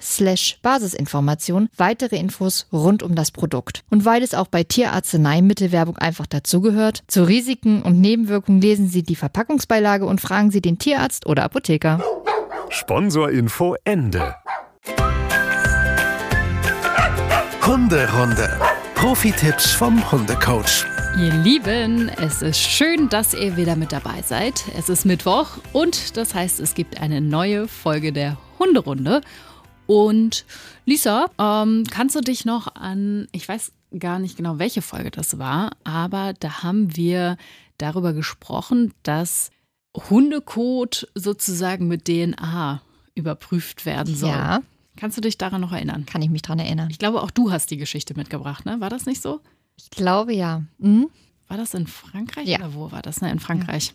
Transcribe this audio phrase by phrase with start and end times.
[0.00, 3.84] slash Basisinformation weitere Infos rund um das Produkt.
[3.90, 9.16] Und weil es auch bei Tierarzneimittelwerbung einfach dazugehört, zu Risiken und Nebenwirkungen lesen Sie die
[9.16, 12.00] Verpackungsbeilage und fragen Sie den Tierarzt oder Apotheker.
[12.70, 14.34] Sponsorinfo Ende.
[17.66, 18.58] Hunderunde.
[18.94, 20.86] Profi-Tipps vom Hundecoach.
[21.18, 24.64] Ihr Lieben, es ist schön, dass ihr wieder mit dabei seid.
[24.76, 29.20] Es ist Mittwoch und das heißt, es gibt eine neue Folge der Hunderunde.
[29.86, 30.44] Und
[30.86, 35.38] Lisa, ähm, kannst du dich noch an, ich weiß gar nicht genau, welche Folge das
[35.38, 37.36] war, aber da haben wir
[37.78, 39.50] darüber gesprochen, dass
[40.10, 42.82] Hundekot sozusagen mit DNA
[43.14, 44.30] überprüft werden soll.
[44.30, 44.60] Ja.
[44.96, 46.06] Kannst du dich daran noch erinnern?
[46.06, 46.88] Kann ich mich daran erinnern.
[46.90, 48.80] Ich glaube, auch du hast die Geschichte mitgebracht, ne?
[48.80, 49.40] War das nicht so?
[49.76, 50.62] Ich glaube ja.
[50.78, 51.08] Mhm.
[51.48, 52.58] War das in Frankreich Ja.
[52.58, 53.20] oder wo war das?
[53.20, 53.92] Ne, in Frankreich.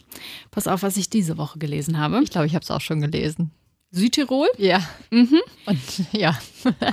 [0.52, 2.21] Pass auf, was ich diese Woche gelesen habe.
[2.21, 3.52] Ich glaube, ich habe es auch schon gelesen.
[3.92, 4.82] Südtirol, Ja.
[5.12, 5.40] Mhm.
[5.66, 5.80] Und
[6.12, 6.38] ja.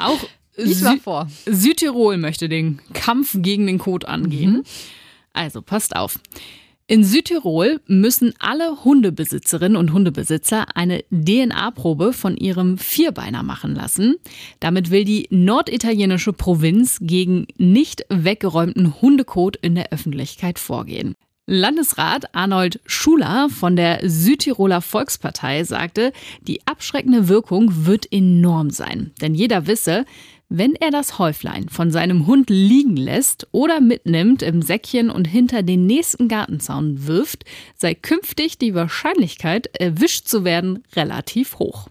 [0.01, 0.19] auch
[0.57, 1.29] Lies mal vor.
[1.45, 4.63] Südtirol möchte den Kampf gegen den Kot angehen.
[5.35, 6.19] Also passt auf.
[6.89, 14.15] In Südtirol müssen alle Hundebesitzerinnen und Hundebesitzer eine DNA-Probe von ihrem Vierbeiner machen lassen.
[14.61, 21.17] Damit will die norditalienische Provinz gegen nicht weggeräumten Hundekot in der Öffentlichkeit vorgehen.
[21.49, 29.13] Landesrat Arnold Schuler von der Südtiroler Volkspartei sagte, die abschreckende Wirkung wird enorm sein.
[29.21, 30.07] Denn jeder wisse,
[30.49, 35.63] wenn er das Häuflein von seinem Hund liegen lässt oder mitnimmt im Säckchen und hinter
[35.63, 37.45] den nächsten Gartenzaun wirft,
[37.77, 41.89] sei künftig die Wahrscheinlichkeit, erwischt zu werden, relativ hoch.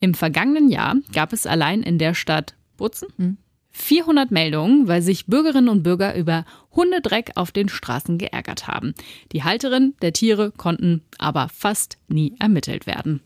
[0.00, 3.38] Im vergangenen Jahr gab es allein in der Stadt Butzen
[3.80, 6.44] 400 Meldungen, weil sich Bürgerinnen und Bürger über
[6.74, 8.92] Hundedreck auf den Straßen geärgert haben.
[9.32, 13.20] Die Halterin der Tiere konnten aber fast nie ermittelt werden.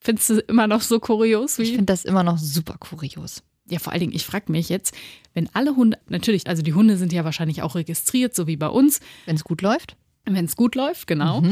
[0.00, 1.72] Findest du immer noch so kurios Ich wie?
[1.72, 3.42] finde das immer noch super kurios.
[3.68, 4.94] Ja, vor allen Dingen, ich frage mich jetzt,
[5.34, 8.68] wenn alle Hunde, natürlich, also die Hunde sind ja wahrscheinlich auch registriert, so wie bei
[8.68, 9.96] uns, Wenn es gut läuft.
[10.24, 11.42] wenn es gut läuft, genau.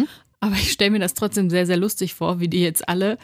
[0.41, 3.19] Aber ich stelle mir das trotzdem sehr, sehr lustig vor, wie die jetzt alle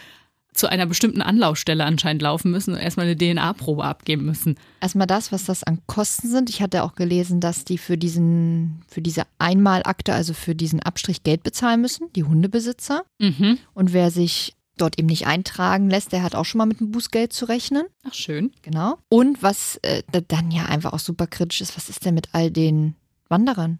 [0.55, 4.57] zu einer bestimmten Anlaufstelle anscheinend laufen müssen und erstmal eine DNA-Probe abgeben müssen.
[4.81, 6.51] Erstmal das, was das an Kosten sind.
[6.51, 11.23] Ich hatte auch gelesen, dass die für diesen, für diese Einmalakte, also für diesen Abstrich
[11.23, 13.05] Geld bezahlen müssen, die Hundebesitzer.
[13.19, 13.59] Mhm.
[13.73, 16.91] Und wer sich dort eben nicht eintragen lässt, der hat auch schon mal mit einem
[16.91, 17.85] Bußgeld zu rechnen.
[18.05, 18.53] Ach, schön.
[18.63, 18.99] Genau.
[19.09, 22.29] Und was äh, da- dann ja einfach auch super kritisch ist, was ist denn mit
[22.33, 22.95] all den
[23.29, 23.79] Wanderern?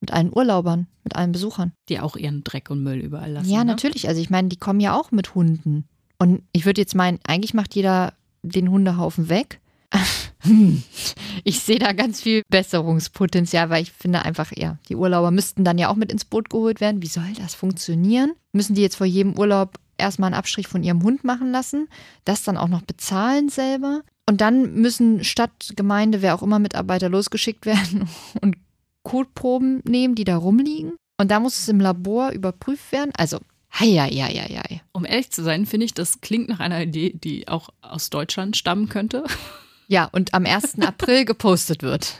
[0.00, 1.72] Mit allen Urlaubern, mit allen Besuchern?
[1.88, 3.48] Die auch ihren Dreck und Müll überall lassen.
[3.48, 3.66] ja, ne?
[3.70, 4.08] natürlich.
[4.08, 5.84] Also ich meine, die kommen ja auch mit Hunden.
[6.22, 9.58] Und ich würde jetzt meinen, eigentlich macht jeder den Hundehaufen weg.
[10.42, 10.84] Hm.
[11.42, 15.78] ich sehe da ganz viel Besserungspotenzial, weil ich finde einfach, ja, die Urlauber müssten dann
[15.78, 17.02] ja auch mit ins Boot geholt werden.
[17.02, 18.34] Wie soll das funktionieren?
[18.52, 21.88] Müssen die jetzt vor jedem Urlaub erstmal einen Abstrich von ihrem Hund machen lassen,
[22.24, 24.02] das dann auch noch bezahlen selber?
[24.28, 28.08] Und dann müssen Stadt, Gemeinde, wer auch immer Mitarbeiter losgeschickt werden
[28.40, 28.56] und
[29.02, 30.92] Kotproben nehmen, die da rumliegen.
[31.20, 33.10] Und da muss es im Labor überprüft werden.
[33.16, 33.40] Also,
[33.72, 34.82] hei, hei, hei, hei, hei.
[34.92, 38.56] Um ehrlich zu sein, finde ich, das klingt nach einer Idee, die auch aus Deutschland
[38.56, 39.24] stammen könnte.
[39.88, 40.78] Ja, und am 1.
[40.80, 42.14] April gepostet wird.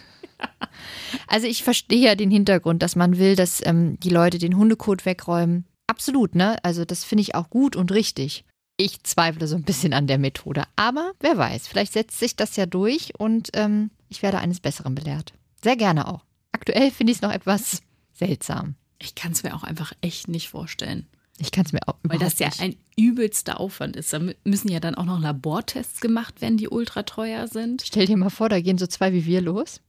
[1.28, 5.06] Also ich verstehe ja den Hintergrund, dass man will, dass ähm, die Leute den Hundekot
[5.06, 5.64] wegräumen.
[5.86, 6.56] Absolut, ne?
[6.64, 8.44] Also das finde ich auch gut und richtig.
[8.76, 10.64] Ich zweifle so ein bisschen an der Methode.
[10.76, 14.94] Aber wer weiß, vielleicht setzt sich das ja durch und ähm, ich werde eines Besseren
[14.94, 15.32] belehrt.
[15.62, 16.24] Sehr gerne auch.
[16.50, 17.82] Aktuell finde ich es noch etwas
[18.12, 18.74] seltsam.
[18.98, 21.06] Ich kann es mir auch einfach echt nicht vorstellen.
[21.38, 22.60] Ich kann es mir auch Weil das ja nicht.
[22.60, 24.12] ein übelster Aufwand ist.
[24.12, 27.82] Da mü- müssen ja dann auch noch Labortests gemacht werden, die ultra teuer sind.
[27.84, 29.80] Stell dir mal vor, da gehen so zwei wie wir los.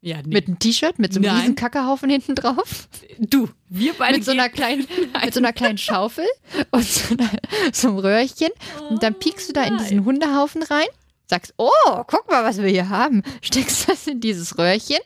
[0.00, 0.32] Ja, nee.
[0.34, 1.40] Mit einem T-Shirt, mit so einem Nein.
[1.40, 2.88] riesen Kackehaufen hinten drauf.
[3.18, 4.86] du, wir beide mit so einer kleinen,
[5.24, 6.24] mit so einer kleinen Schaufel
[6.70, 7.30] und so, einer,
[7.72, 8.50] so einem Röhrchen.
[8.90, 10.86] Und dann piekst du da in diesen Hundehaufen rein,
[11.28, 13.22] sagst, oh, guck mal, was wir hier haben.
[13.42, 14.98] Steckst das in dieses Röhrchen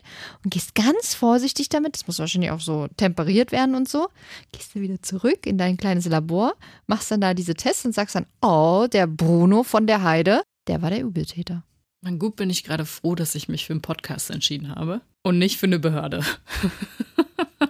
[0.44, 1.94] und gehst ganz vorsichtig damit.
[1.94, 4.08] Das muss wahrscheinlich auch so temperiert werden und so.
[4.52, 6.54] Gehst du wieder zurück in dein kleines Labor,
[6.86, 10.82] machst dann da diese Tests und sagst dann, oh, der Bruno von der Heide, der
[10.82, 11.64] war der Übeltäter.
[12.00, 15.38] Man, gut bin ich gerade froh, dass ich mich für einen Podcast entschieden habe und
[15.38, 16.24] nicht für eine Behörde.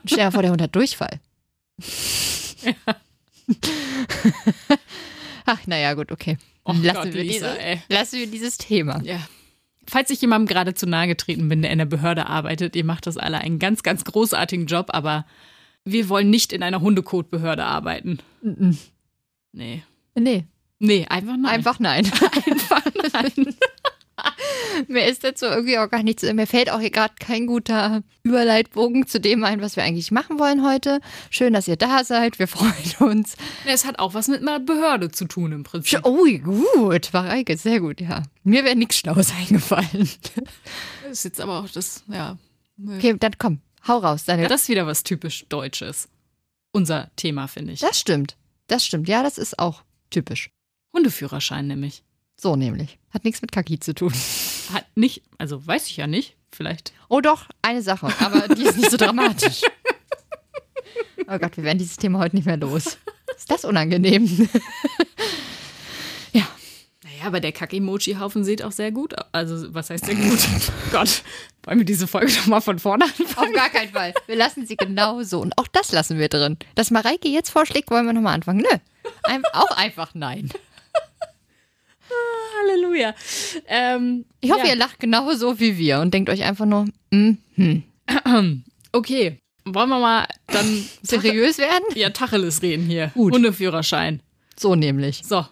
[0.06, 1.20] Stell dir vor, der Hund hat Durchfall.
[5.46, 6.38] Ach, naja, gut, okay.
[6.64, 7.80] Och lassen, Gott, wir Lisa, dieses, ey.
[7.88, 9.00] lassen wir dieses Thema.
[9.02, 9.18] Ja.
[9.88, 13.06] Falls ich jemandem gerade zu nahe getreten bin, der in der Behörde arbeitet, ihr macht
[13.06, 15.26] das alle einen ganz, ganz großartigen Job, aber
[15.84, 18.18] wir wollen nicht in einer Hundekotbehörde arbeiten.
[19.52, 19.82] Nee.
[20.14, 20.44] Nee,
[20.84, 21.46] Nee, einfach nein.
[21.52, 22.04] einfach nein.
[22.46, 23.32] einfach nein.
[24.88, 29.06] mir ist dazu irgendwie auch gar nichts, mir fällt auch hier gerade kein guter Überleitbogen
[29.06, 31.00] zu dem ein, was wir eigentlich machen wollen heute.
[31.30, 33.36] Schön, dass ihr da seid, wir freuen uns.
[33.64, 36.00] Es hat auch was mit einer Behörde zu tun im Prinzip.
[36.04, 38.22] Oh, gut, Mareike, sehr gut, ja.
[38.44, 40.08] Mir wäre nichts Schlaues eingefallen.
[41.02, 42.36] Das ist jetzt aber auch das, ja.
[42.96, 44.24] Okay, dann komm, hau raus.
[44.24, 46.08] Deine, Ja, das ist wieder was typisch Deutsches.
[46.72, 47.80] Unser Thema, finde ich.
[47.80, 48.36] das stimmt,
[48.66, 49.08] das stimmt.
[49.08, 50.50] Ja, das ist auch typisch.
[50.94, 52.02] Hundeführerschein nämlich.
[52.36, 52.98] So nämlich.
[53.10, 54.12] Hat nichts mit Kaki zu tun.
[54.72, 56.92] Hat nicht, also weiß ich ja nicht, vielleicht.
[57.08, 59.62] Oh doch, eine Sache, aber die ist nicht so dramatisch.
[61.28, 62.98] Oh Gott, wir werden dieses Thema heute nicht mehr los.
[63.36, 64.48] Ist das unangenehm?
[67.04, 69.26] Naja, aber der Kack-Emoji-Haufen sieht auch sehr gut aus.
[69.32, 70.38] Also, was heißt sehr gut?
[70.92, 71.22] Gott,
[71.64, 73.50] wollen wir diese Folge doch mal von vorne anfangen?
[73.50, 74.14] Auf gar keinen Fall.
[74.26, 75.40] Wir lassen sie genau so.
[75.40, 76.56] Und auch das lassen wir drin.
[76.74, 78.60] Dass Mareike jetzt vorschlägt, wollen wir nochmal anfangen.
[78.60, 78.78] Nö.
[79.24, 80.50] Ein, auch einfach nein.
[82.60, 83.14] Halleluja.
[83.66, 84.72] Ähm, Ich hoffe, ja.
[84.72, 87.38] ihr lacht genauso wie wir und denkt euch einfach nur, mhm.
[88.92, 91.84] Okay, wollen wir mal dann seriös werden?
[91.94, 93.08] ja, Tacheles reden hier.
[93.14, 93.32] Gut.
[93.32, 94.20] Hundeführerschein.
[94.58, 95.22] So nämlich.
[95.24, 95.46] So,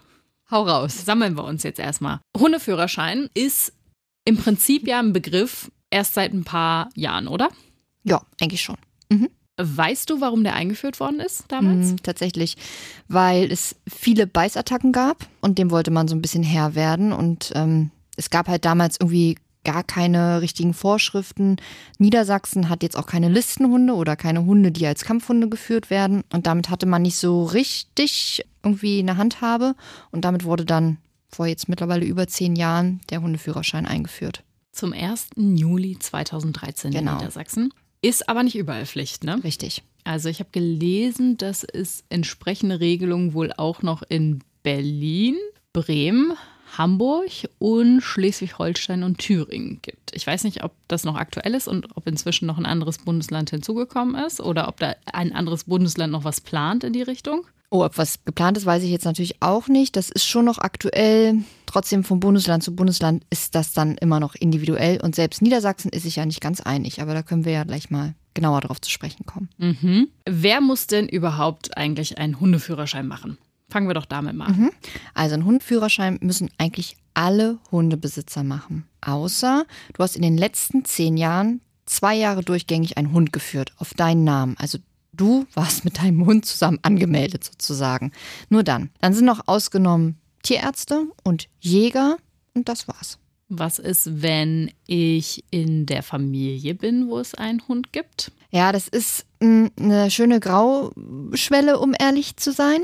[0.50, 1.04] Hau raus.
[1.04, 2.20] sammeln wir uns jetzt erstmal.
[2.36, 3.72] Hundeführerschein ist
[4.24, 7.48] im Prinzip ja ein Begriff erst seit ein paar Jahren, oder?
[8.04, 8.76] Ja, eigentlich schon.
[9.62, 11.88] Weißt du, warum der eingeführt worden ist damals?
[11.92, 12.56] Mhm, tatsächlich,
[13.08, 17.12] weil es viele Beißattacken gab und dem wollte man so ein bisschen Herr werden.
[17.12, 21.56] Und ähm, es gab halt damals irgendwie gar keine richtigen Vorschriften.
[21.98, 26.24] Niedersachsen hat jetzt auch keine Listenhunde oder keine Hunde, die als Kampfhunde geführt werden.
[26.32, 29.74] Und damit hatte man nicht so richtig irgendwie eine Handhabe.
[30.12, 30.96] Und damit wurde dann
[31.28, 34.42] vor jetzt mittlerweile über zehn Jahren der Hundeführerschein eingeführt.
[34.72, 35.30] Zum 1.
[35.36, 37.16] Juli 2013 in Genau.
[37.18, 37.72] Niedersachsen.
[38.02, 39.42] Ist aber nicht überall Pflicht, ne?
[39.44, 39.82] Richtig.
[40.04, 45.36] Also ich habe gelesen, dass es entsprechende Regelungen wohl auch noch in Berlin,
[45.72, 46.32] Bremen,
[46.78, 50.14] Hamburg und Schleswig-Holstein und Thüringen gibt.
[50.14, 53.50] Ich weiß nicht, ob das noch aktuell ist und ob inzwischen noch ein anderes Bundesland
[53.50, 57.46] hinzugekommen ist oder ob da ein anderes Bundesland noch was plant in die Richtung.
[57.72, 59.94] Oh, ob was geplant ist, weiß ich jetzt natürlich auch nicht.
[59.94, 61.44] Das ist schon noch aktuell.
[61.66, 65.00] Trotzdem von Bundesland zu Bundesland ist das dann immer noch individuell.
[65.00, 67.00] Und selbst Niedersachsen ist sich ja nicht ganz einig.
[67.00, 69.48] Aber da können wir ja gleich mal genauer drauf zu sprechen kommen.
[69.58, 70.08] Mhm.
[70.28, 73.38] Wer muss denn überhaupt eigentlich einen Hundeführerschein machen?
[73.70, 74.70] Fangen wir doch damit mal an.
[75.14, 78.86] Also einen Hundführerschein müssen eigentlich alle Hundebesitzer machen.
[79.00, 79.64] Außer
[79.94, 84.24] du hast in den letzten zehn Jahren zwei Jahre durchgängig einen Hund geführt auf deinen
[84.24, 84.56] Namen.
[84.58, 84.78] Also
[85.12, 88.12] du warst mit deinem Hund zusammen angemeldet sozusagen.
[88.48, 88.90] Nur dann.
[89.00, 92.16] Dann sind noch ausgenommen Tierärzte und Jäger
[92.54, 93.18] und das war's.
[93.52, 98.30] Was ist, wenn ich in der Familie bin, wo es einen Hund gibt?
[98.52, 102.82] Ja, das ist mh, eine schöne Grauschwelle, um ehrlich zu sein.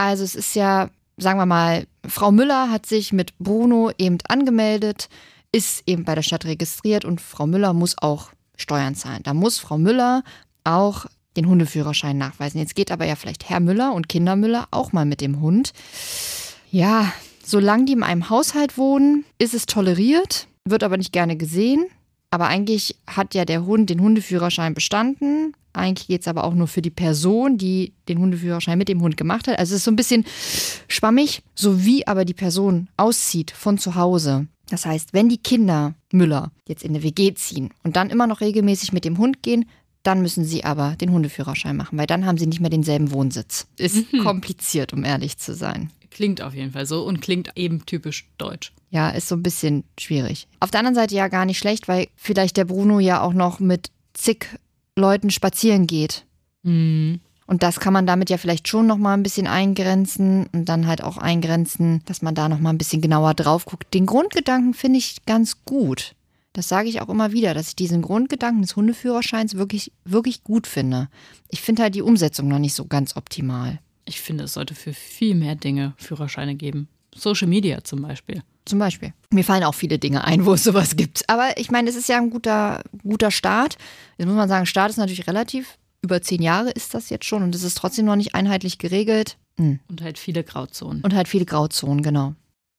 [0.00, 0.88] Also es ist ja,
[1.18, 5.10] sagen wir mal, Frau Müller hat sich mit Bruno eben angemeldet,
[5.52, 9.22] ist eben bei der Stadt registriert und Frau Müller muss auch Steuern zahlen.
[9.24, 10.22] Da muss Frau Müller
[10.64, 11.04] auch
[11.36, 12.60] den Hundeführerschein nachweisen.
[12.60, 15.74] Jetzt geht aber ja vielleicht Herr Müller und Kinder Müller auch mal mit dem Hund.
[16.70, 17.12] Ja,
[17.44, 21.84] solange die in einem Haushalt wohnen, ist es toleriert, wird aber nicht gerne gesehen.
[22.30, 25.54] Aber eigentlich hat ja der Hund den Hundeführerschein bestanden.
[25.72, 29.16] Eigentlich geht es aber auch nur für die Person, die den Hundeführerschein mit dem Hund
[29.16, 29.58] gemacht hat.
[29.58, 30.24] Also es ist so ein bisschen
[30.88, 34.46] schwammig, so wie aber die Person auszieht von zu Hause.
[34.68, 38.40] Das heißt, wenn die Kinder Müller jetzt in eine WG ziehen und dann immer noch
[38.40, 39.68] regelmäßig mit dem Hund gehen,
[40.02, 43.66] dann müssen sie aber den Hundeführerschein machen, weil dann haben sie nicht mehr denselben Wohnsitz.
[43.76, 45.90] Ist kompliziert, um ehrlich zu sein.
[46.10, 48.72] Klingt auf jeden Fall so und klingt eben typisch deutsch.
[48.90, 50.48] Ja, ist so ein bisschen schwierig.
[50.58, 53.60] Auf der anderen Seite ja gar nicht schlecht, weil vielleicht der Bruno ja auch noch
[53.60, 54.46] mit zig
[54.96, 56.24] Leuten spazieren geht.
[56.62, 57.20] Mhm.
[57.46, 60.86] Und das kann man damit ja vielleicht schon noch mal ein bisschen eingrenzen und dann
[60.86, 63.92] halt auch eingrenzen, dass man da noch mal ein bisschen genauer drauf guckt.
[63.92, 66.14] Den Grundgedanken finde ich ganz gut.
[66.52, 70.66] Das sage ich auch immer wieder, dass ich diesen Grundgedanken des Hundeführerscheins wirklich, wirklich gut
[70.66, 71.08] finde.
[71.48, 73.80] Ich finde halt die Umsetzung noch nicht so ganz optimal.
[74.10, 76.88] Ich finde, es sollte für viel mehr Dinge Führerscheine geben.
[77.14, 78.42] Social Media zum Beispiel.
[78.64, 79.12] Zum Beispiel.
[79.30, 81.28] Mir fallen auch viele Dinge ein, wo es sowas gibt.
[81.28, 83.78] Aber ich meine, es ist ja ein guter, guter Start.
[84.18, 85.78] Jetzt muss man sagen, Start ist natürlich relativ.
[86.02, 89.36] Über zehn Jahre ist das jetzt schon und es ist trotzdem noch nicht einheitlich geregelt.
[89.58, 89.78] Hm.
[89.86, 91.02] Und halt viele Grauzonen.
[91.02, 92.34] Und halt viele Grauzonen, genau.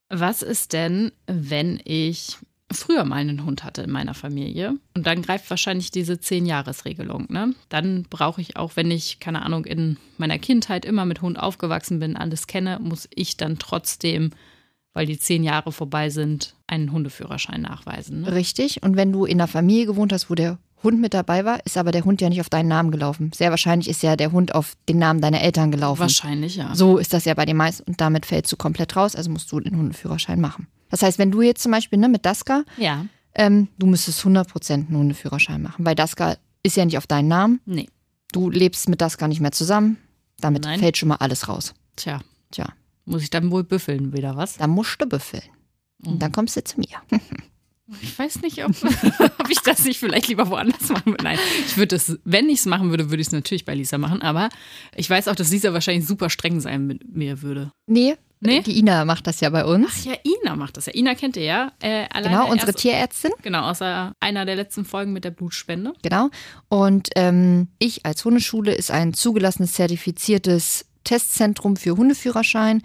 [0.10, 2.40] Was ist denn, wenn ich
[2.74, 7.28] früher mal einen Hund hatte in meiner Familie und dann greift wahrscheinlich diese 10-Jahres-Regelung.
[7.30, 7.54] Ne?
[7.70, 12.00] Dann brauche ich auch, wenn ich, keine Ahnung, in meiner Kindheit immer mit Hund aufgewachsen
[12.00, 14.32] bin, alles kenne, muss ich dann trotzdem,
[14.94, 18.22] weil die 10 Jahre vorbei sind, einen Hundeführerschein nachweisen.
[18.22, 18.32] Ne?
[18.34, 18.84] Richtig.
[18.84, 21.78] Und wenn du in einer Familie gewohnt hast, wo der Hund mit dabei war, ist
[21.78, 23.32] aber der Hund ja nicht auf deinen Namen gelaufen.
[23.36, 26.02] Sehr wahrscheinlich ist ja der Hund auf den Namen deiner Eltern gelaufen.
[26.02, 26.74] Wahrscheinlich, ja.
[26.74, 29.52] So ist das ja bei den meisten und damit fällst du komplett raus, also musst
[29.52, 30.68] du den Hundeführerschein machen.
[30.92, 33.06] Das heißt, wenn du jetzt zum Beispiel ne, mit Daska, Ja.
[33.34, 37.60] ähm, du müsstest 100% einen Hundeführerschein machen, weil Daska ist ja nicht auf deinen Namen.
[37.66, 37.88] Nee.
[38.32, 39.98] Du lebst mit Daska nicht mehr zusammen.
[40.40, 40.80] Damit Nein.
[40.80, 41.74] fällt schon mal alles raus.
[41.96, 42.22] Tja,
[42.52, 42.68] Tja,
[43.06, 44.58] muss ich dann wohl büffeln wieder, was?
[44.58, 45.44] dann musst du büffeln.
[46.06, 46.88] Und dann kommst du zu mir.
[48.02, 48.72] Ich weiß nicht, ob,
[49.40, 51.26] ob ich das nicht vielleicht lieber woanders machen würde.
[51.26, 53.98] Nein, ich würde es, wenn ich es machen würde, würde ich es natürlich bei Lisa
[53.98, 54.22] machen.
[54.22, 54.48] Aber
[54.96, 57.70] ich weiß auch, dass Lisa wahrscheinlich super streng sein mit mir würde.
[57.88, 58.62] Nee, Nee?
[58.62, 59.88] die Ina macht das ja bei uns.
[59.90, 60.94] Ach ja, Ina macht das ja.
[60.96, 61.72] Ina kennt ihr ja.
[61.80, 63.32] Äh, genau, unsere erst- Tierärztin.
[63.44, 65.94] Genau, außer einer der letzten Folgen mit der Blutspende.
[66.02, 66.30] Genau.
[66.68, 72.82] Und ähm, ich als Hundeschule ist ein zugelassenes, zertifiziertes Testzentrum für Hundeführerschein.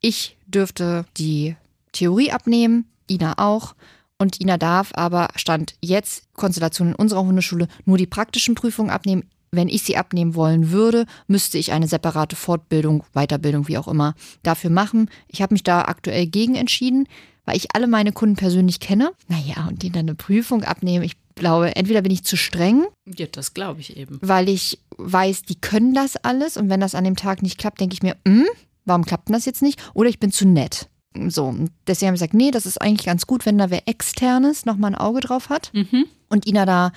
[0.00, 1.56] Ich dürfte die
[1.92, 3.74] Theorie abnehmen, Ina auch.
[4.18, 9.28] Und Ina darf aber, Stand jetzt, Konstellation in unserer Hundeschule, nur die praktischen Prüfungen abnehmen.
[9.52, 14.14] Wenn ich sie abnehmen wollen würde, müsste ich eine separate Fortbildung, Weiterbildung, wie auch immer,
[14.44, 15.10] dafür machen.
[15.26, 17.08] Ich habe mich da aktuell gegen entschieden,
[17.46, 19.10] weil ich alle meine Kunden persönlich kenne.
[19.26, 23.26] Naja, und denen dann eine Prüfung abnehmen, ich glaube, entweder bin ich zu streng, Ja,
[23.26, 24.18] das glaube ich eben.
[24.22, 27.80] weil ich weiß, die können das alles und wenn das an dem Tag nicht klappt,
[27.80, 28.46] denke ich mir, hm,
[28.84, 29.80] warum klappt denn das jetzt nicht?
[29.94, 30.88] Oder ich bin zu nett.
[31.28, 31.52] So,
[31.88, 34.92] deswegen habe ich gesagt, nee, das ist eigentlich ganz gut, wenn da wer externes nochmal
[34.92, 36.04] ein Auge drauf hat Mhm.
[36.28, 36.92] und Ina da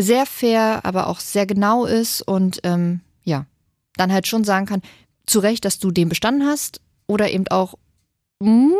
[0.00, 3.46] sehr fair, aber auch sehr genau ist und ähm, ja,
[3.96, 4.82] dann halt schon sagen kann,
[5.26, 7.74] zu Recht, dass du den bestanden hast oder eben auch,
[8.42, 8.74] hm,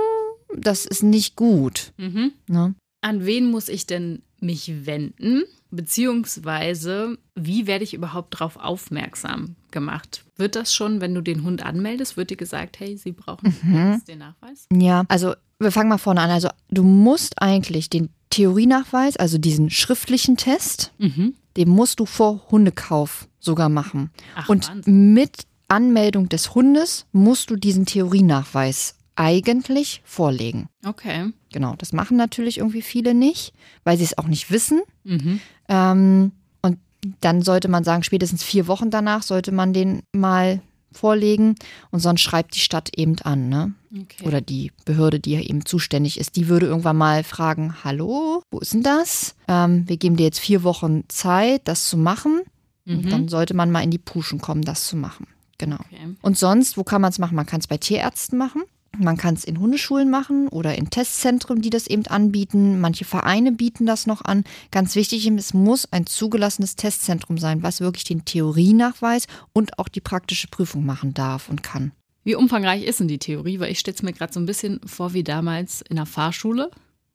[0.54, 1.92] das ist nicht gut.
[1.96, 2.32] Mhm.
[2.46, 2.74] Ne?
[3.00, 5.44] An wen muss ich denn mich wenden?
[5.70, 10.24] Beziehungsweise, wie werde ich überhaupt darauf aufmerksam gemacht?
[10.36, 13.54] Wird das schon, wenn du den Hund anmeldest, wird dir gesagt, hey, sie brauchen
[13.94, 14.66] jetzt den Nachweis?
[14.72, 16.30] Ja, also wir fangen mal vorne an.
[16.30, 21.34] Also du musst eigentlich den Theorienachweis, also diesen schriftlichen Test, Mhm.
[21.56, 24.10] den musst du vor Hundekauf sogar machen.
[24.34, 25.14] Ach, Und Wahnsinn.
[25.14, 30.68] mit Anmeldung des Hundes musst du diesen Theorienachweis eigentlich vorlegen.
[30.84, 31.32] Okay.
[31.52, 34.82] Genau, das machen natürlich irgendwie viele nicht, weil sie es auch nicht wissen.
[35.04, 35.40] Mhm.
[35.68, 36.78] Ähm, und
[37.20, 40.60] dann sollte man sagen, spätestens vier Wochen danach sollte man den mal
[40.92, 41.54] vorlegen
[41.90, 43.74] und sonst schreibt die Stadt eben an, ne?
[43.92, 44.24] okay.
[44.24, 48.58] Oder die Behörde, die ja eben zuständig ist, die würde irgendwann mal fragen, hallo, wo
[48.60, 49.34] ist denn das?
[49.48, 52.40] Ähm, wir geben dir jetzt vier Wochen Zeit, das zu machen.
[52.86, 53.10] Und Mhm.
[53.10, 55.26] dann sollte man mal in die Puschen kommen, das zu machen.
[55.58, 55.76] Genau.
[55.80, 56.14] okay.
[56.22, 57.34] Und sonst, wo kann man es machen?
[57.34, 58.62] Man kann es bei Tierärzten machen.
[58.98, 62.80] Man kann es in Hundeschulen machen oder in Testzentren, die das eben anbieten.
[62.80, 64.44] Manche Vereine bieten das noch an.
[64.70, 70.00] Ganz wichtig, es muss ein zugelassenes Testzentrum sein, was wirklich den Theorienachweis und auch die
[70.00, 71.92] praktische Prüfung machen darf und kann.
[72.24, 73.60] Wie umfangreich ist denn die Theorie?
[73.60, 76.70] Weil ich stelle es mir gerade so ein bisschen vor wie damals in der Fahrschule.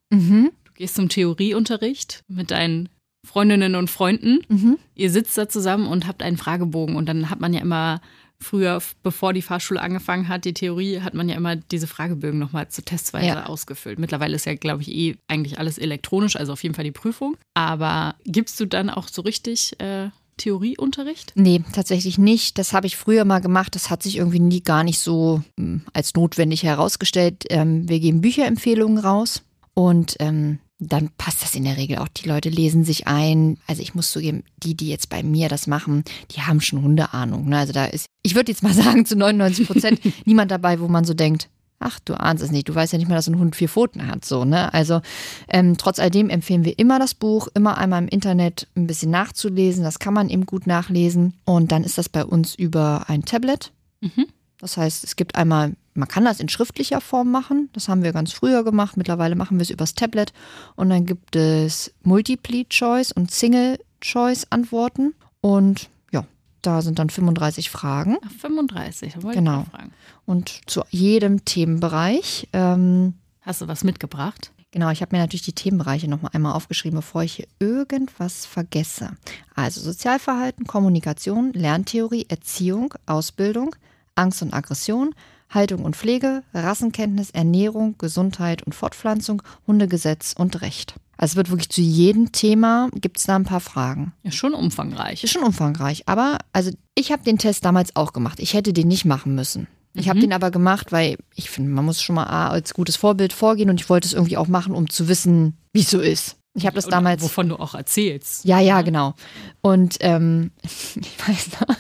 [0.10, 0.52] Mhm.
[0.64, 2.88] Du gehst zum Theorieunterricht mit deinen
[3.26, 4.40] Freundinnen und Freunden.
[4.48, 4.78] Mhm.
[4.96, 6.96] Ihr sitzt da zusammen und habt einen Fragebogen.
[6.96, 8.02] Und dann hat man ja immer
[8.42, 12.68] früher, bevor die Fahrschule angefangen hat, die Theorie, hat man ja immer diese Fragebögen nochmal
[12.70, 13.46] zur Testweise Ja.
[13.46, 14.00] ausgefüllt.
[14.00, 17.38] Mittlerweile ist ja, glaube ich, eh eigentlich alles elektronisch, also auf jeden Fall die Prüfung.
[17.54, 21.34] Aber gibst du dann auch so richtig äh, Theorieunterricht?
[21.36, 22.58] Nee, tatsächlich nicht.
[22.58, 23.76] Das habe ich früher mal gemacht.
[23.76, 27.46] Das hat sich irgendwie nie gar nicht so hm, als notwendig herausgestellt.
[27.50, 29.44] Ähm, wir geben Bücherempfehlungen raus
[29.74, 32.08] und ähm, dann passt das in der Regel auch.
[32.08, 33.58] Die Leute lesen sich ein.
[33.68, 37.48] Also ich muss zugeben, die, die jetzt bei mir das machen, die haben schon Hundeahnung.
[37.50, 37.60] Ne?
[37.60, 41.06] Also da ist, ich würde jetzt mal sagen, zu 99 Prozent niemand dabei, wo man
[41.06, 43.56] so denkt, ach, du ahnst es nicht, du weißt ja nicht mal, dass ein Hund
[43.56, 44.26] vier Pfoten hat.
[44.26, 44.74] So, ne?
[44.74, 45.02] Also
[45.50, 49.84] ähm, trotz alledem empfehlen wir immer das Buch, immer einmal im Internet ein bisschen nachzulesen.
[49.84, 51.34] Das kann man eben gut nachlesen.
[51.46, 53.72] Und dann ist das bei uns über ein Tablet.
[54.02, 54.28] Mhm.
[54.60, 57.70] Das heißt, es gibt einmal, man kann das in schriftlicher Form machen.
[57.74, 58.98] Das haben wir ganz früher gemacht.
[58.98, 60.32] Mittlerweile machen wir es übers Tablet.
[60.76, 65.14] Und dann gibt es Multiple Choice und Single Choice Antworten.
[65.42, 66.26] Und ja,
[66.62, 68.18] Da sind dann 35 Fragen.
[68.26, 69.64] Ach, 35, da wollte Genau.
[69.64, 69.94] ich fragen.
[70.26, 72.48] Und zu jedem Themenbereich.
[72.54, 74.52] Ähm, Hast du was mitgebracht?
[74.74, 79.18] genau, ich habe mir natürlich die Themenbereiche nochmal einmal aufgeschrieben, bevor ich hier irgendwas vergesse.
[79.56, 83.76] Also Sozialverhalten, Kommunikation, Lerntheorie, Erziehung, Ausbildung,
[84.16, 85.14] Angst und Aggression,
[85.52, 90.96] Haltung und Pflege, Rassenkenntnis, Ernährung, Gesundheit und Fortpflanzung, Hundegesetz und Recht.
[91.18, 94.14] Also es wird wirklich zu jedem Thema, gibt es da ein paar Fragen.
[94.24, 95.24] Ja, schon umfangreich.
[95.24, 98.40] Ist schon umfangreich, aber also ich habe den Test damals auch gemacht.
[98.40, 99.68] Ich hätte den nicht machen müssen.
[99.94, 102.96] Ich habe den aber gemacht, weil ich finde, man muss schon mal A, als gutes
[102.96, 106.00] Vorbild vorgehen und ich wollte es irgendwie auch machen, um zu wissen, wie es so
[106.00, 106.38] ist.
[106.54, 107.22] Ich habe das Und damals.
[107.22, 108.46] Wovon du auch erzählst.
[108.46, 109.16] Ja, ja, genau.
[109.62, 111.76] Und ähm, ich weiß noch,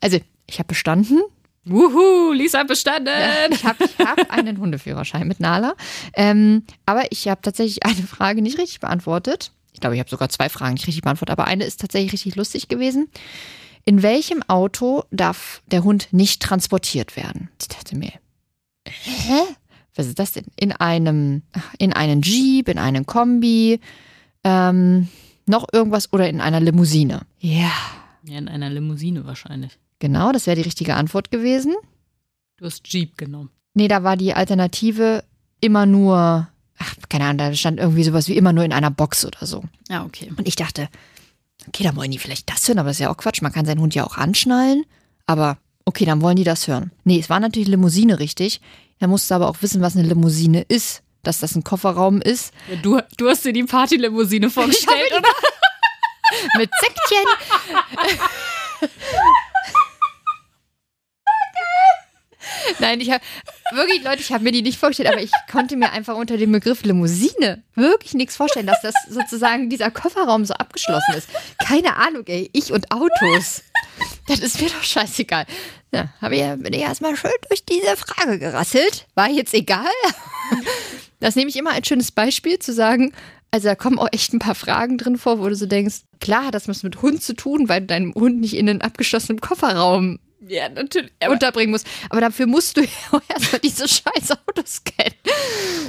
[0.00, 1.20] also ich habe bestanden.
[1.66, 3.12] Wuhu, Lisa bestanden.
[3.50, 5.74] Ich habe hab einen Hundeführerschein mit Nala.
[6.14, 9.52] Ähm, aber ich habe tatsächlich eine Frage nicht richtig beantwortet.
[9.72, 12.36] Ich glaube, ich habe sogar zwei Fragen nicht richtig beantwortet, aber eine ist tatsächlich richtig
[12.36, 13.08] lustig gewesen.
[13.84, 17.50] In welchem Auto darf der Hund nicht transportiert werden?
[17.60, 18.12] Ich dachte mir,
[18.86, 19.42] hä?
[19.94, 20.46] Was ist das denn?
[20.58, 21.42] In einem,
[21.78, 23.80] in einen Jeep, in einen Kombi,
[24.44, 25.08] ähm,
[25.46, 27.22] noch irgendwas oder in einer Limousine?
[27.38, 27.70] Ja,
[28.24, 29.78] Ja, in einer Limousine wahrscheinlich.
[29.98, 31.74] Genau, das wäre die richtige Antwort gewesen.
[32.56, 33.50] Du hast Jeep genommen.
[33.74, 35.22] Nee, da war die Alternative
[35.60, 36.48] immer nur,
[36.78, 39.64] ach, keine Ahnung, da stand irgendwie sowas wie immer nur in einer Box oder so.
[39.88, 40.32] Ja, okay.
[40.36, 40.88] Und ich dachte,
[41.68, 43.42] okay, dann wollen die vielleicht das hören, aber das ist ja auch Quatsch.
[43.42, 44.84] Man kann seinen Hund ja auch anschnallen,
[45.26, 46.90] aber okay, dann wollen die das hören.
[47.04, 48.60] Nee, es war natürlich Limousine richtig.
[48.98, 52.76] Er musste aber auch wissen, was eine Limousine ist, dass das ein Kofferraum ist Ja,
[52.76, 55.28] du, du hast dir die Partylimousine vorgestellt, oder?
[56.58, 58.18] mit Säckchen.
[62.86, 63.24] Nein, ich habe
[63.72, 66.52] wirklich, Leute, ich habe mir die nicht vorgestellt, aber ich konnte mir einfach unter dem
[66.52, 71.28] Begriff Limousine wirklich nichts vorstellen, dass das sozusagen dieser Kofferraum so abgeschlossen ist.
[71.66, 73.64] Keine Ahnung, ey, ich und Autos.
[74.28, 75.46] Das ist mir doch scheißegal.
[75.92, 79.08] Ja, hab ich, bin ich erstmal schön durch diese Frage gerasselt.
[79.16, 79.86] War jetzt egal.
[81.18, 83.12] Das nehme ich immer als schönes Beispiel, zu sagen,
[83.50, 86.52] also da kommen auch echt ein paar Fragen drin vor, wo du so denkst, klar
[86.52, 90.20] das was mit Hund zu tun, weil du deinen Hund nicht in einen abgeschlossenen Kofferraum
[90.48, 91.10] Ja, natürlich.
[91.28, 91.86] unterbringen musst.
[92.10, 95.14] Aber dafür musst du ja auch erstmal diese scheiß Autos kennen.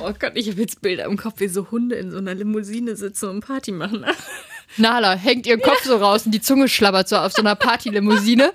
[0.01, 2.95] oh Gott, ich habe jetzt Bilder im Kopf, wie so Hunde in so einer Limousine
[2.95, 4.05] sitzen und Party machen.
[4.77, 8.51] Nala hängt ihren Kopf so raus und die Zunge schlabbert so auf so einer Partylimousine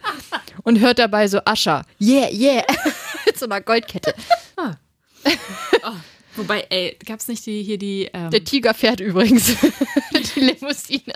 [0.63, 1.85] und hört dabei so Ascher.
[2.01, 2.65] Yeah, yeah.
[3.27, 4.15] Mit so einer Goldkette.
[6.37, 8.09] Wobei, ey, gab's nicht die, hier die.
[8.13, 9.55] Ähm, Der Tiger fährt übrigens
[10.35, 11.15] die Limousine.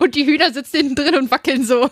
[0.00, 1.90] Und die Hühner sitzen hinten drin und wackeln so.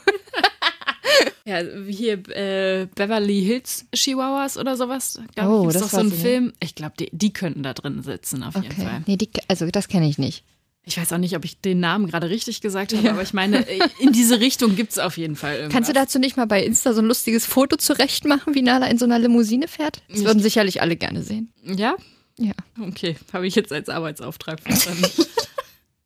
[1.45, 5.21] ja, hier äh, Beverly Hills Chihuahuas oder sowas.
[5.35, 6.21] Glaub, Oh, das doch so nicht.
[6.21, 6.53] Film.
[6.61, 9.03] Ich glaube, die, die könnten da drin sitzen, auf jeden Fall.
[9.07, 10.45] Nee, die, also das kenne ich nicht.
[10.89, 13.69] Ich weiß auch nicht, ob ich den Namen gerade richtig gesagt habe, aber ich meine,
[13.69, 15.73] äh, in diese Richtung gibt's auf jeden Fall irgendwas.
[15.73, 18.87] Kannst du dazu nicht mal bei Insta so ein lustiges Foto zurecht machen, wie Nala
[18.87, 20.03] in so einer Limousine fährt?
[20.09, 21.53] Das würden sicherlich alle gerne sehen.
[21.65, 21.97] Ja?
[22.39, 22.53] Ja.
[22.81, 25.03] Okay, habe ich jetzt als Arbeitsauftrag verstanden.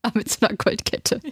[0.03, 1.21] Ah, Mit so einer Goldkette.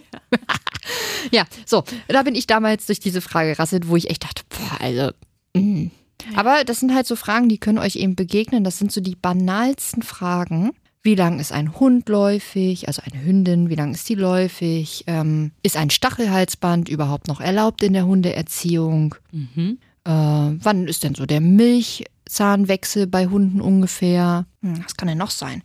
[1.31, 1.45] Ja.
[1.65, 5.11] so, da bin ich damals durch diese Frage gerasselt, wo ich echt dachte, boah, also.
[5.53, 5.91] mm.
[6.35, 8.63] Aber das sind halt so Fragen, die können euch eben begegnen.
[8.63, 10.71] Das sind so die banalsten Fragen.
[11.03, 15.03] Wie lang ist ein Hund läufig, also eine Hündin, wie lang ist die läufig?
[15.07, 19.15] Ähm, ist ein Stachelhalsband überhaupt noch erlaubt in der Hundeerziehung?
[19.31, 19.77] mhm.
[20.05, 24.45] Äh, wann ist denn so der Milchzahnwechsel bei Hunden ungefähr?
[24.61, 25.61] Hm, was kann denn noch sein?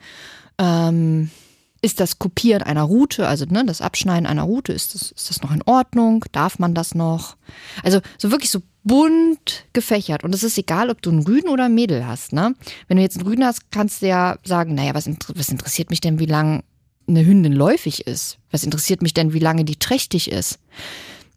[0.59, 1.31] Ähm,
[1.85, 5.43] ist das Kopieren einer Route, also ne, das Abschneiden einer Route, ist das, ist das
[5.43, 6.25] noch in Ordnung?
[6.33, 7.37] Darf man das noch?
[7.83, 10.25] Also so wirklich so bunt gefächert.
[10.25, 12.33] Und es ist egal, ob du einen Rüden oder ein Mädel hast.
[12.33, 12.55] Ne?
[12.89, 15.91] Wenn du jetzt einen Rüden hast, kannst du ja sagen, naja, was, inter was interessiert
[15.91, 16.65] mich denn, wie lang
[17.07, 18.39] eine Hündin läufig ist?
[18.51, 20.59] Was interessiert mich denn, wie lange die trächtig ist?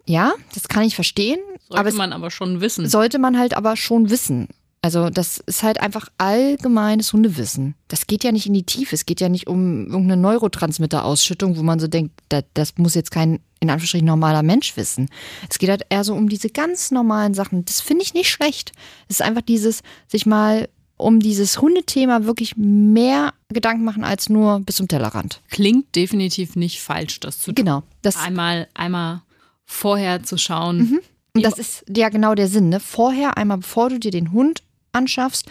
[0.06, 1.40] Ja, das kann ich verstehen.
[1.68, 2.88] Sollte aber man aber schon wissen.
[2.88, 4.48] sollte man halt aber schon wissen.
[4.88, 7.76] Also das ist halt einfach allgemeines Hundewissen.
[7.90, 8.96] Das geht ja nicht in die Tiefe.
[8.96, 13.12] Es geht ja nicht um irgendeine Neurotransmitterausschüttung, wo man so denkt, das, das muss jetzt
[13.12, 15.10] kein in Anführungsstrichen normaler Mensch wissen.
[15.50, 17.66] Es geht halt eher so um diese ganz normalen Sachen.
[17.66, 18.72] Das finde ich nicht schlecht.
[19.10, 24.62] Es ist einfach dieses, sich mal um dieses Hundethema wirklich mehr Gedanken machen als nur
[24.62, 25.42] bis zum Tellerrand.
[25.50, 27.56] Klingt definitiv nicht falsch, das zu tun.
[27.56, 27.84] Genau.
[28.04, 29.22] Das, Einmal, einmal
[29.66, 30.78] vorher zu schauen.
[30.78, 31.00] Mhm.
[31.34, 32.70] Und das ist ja genau der Sinn.
[32.70, 32.80] Ne?
[32.80, 34.64] Vorher, einmal bevor du dir den Hund
[34.98, 35.46] anschaffst,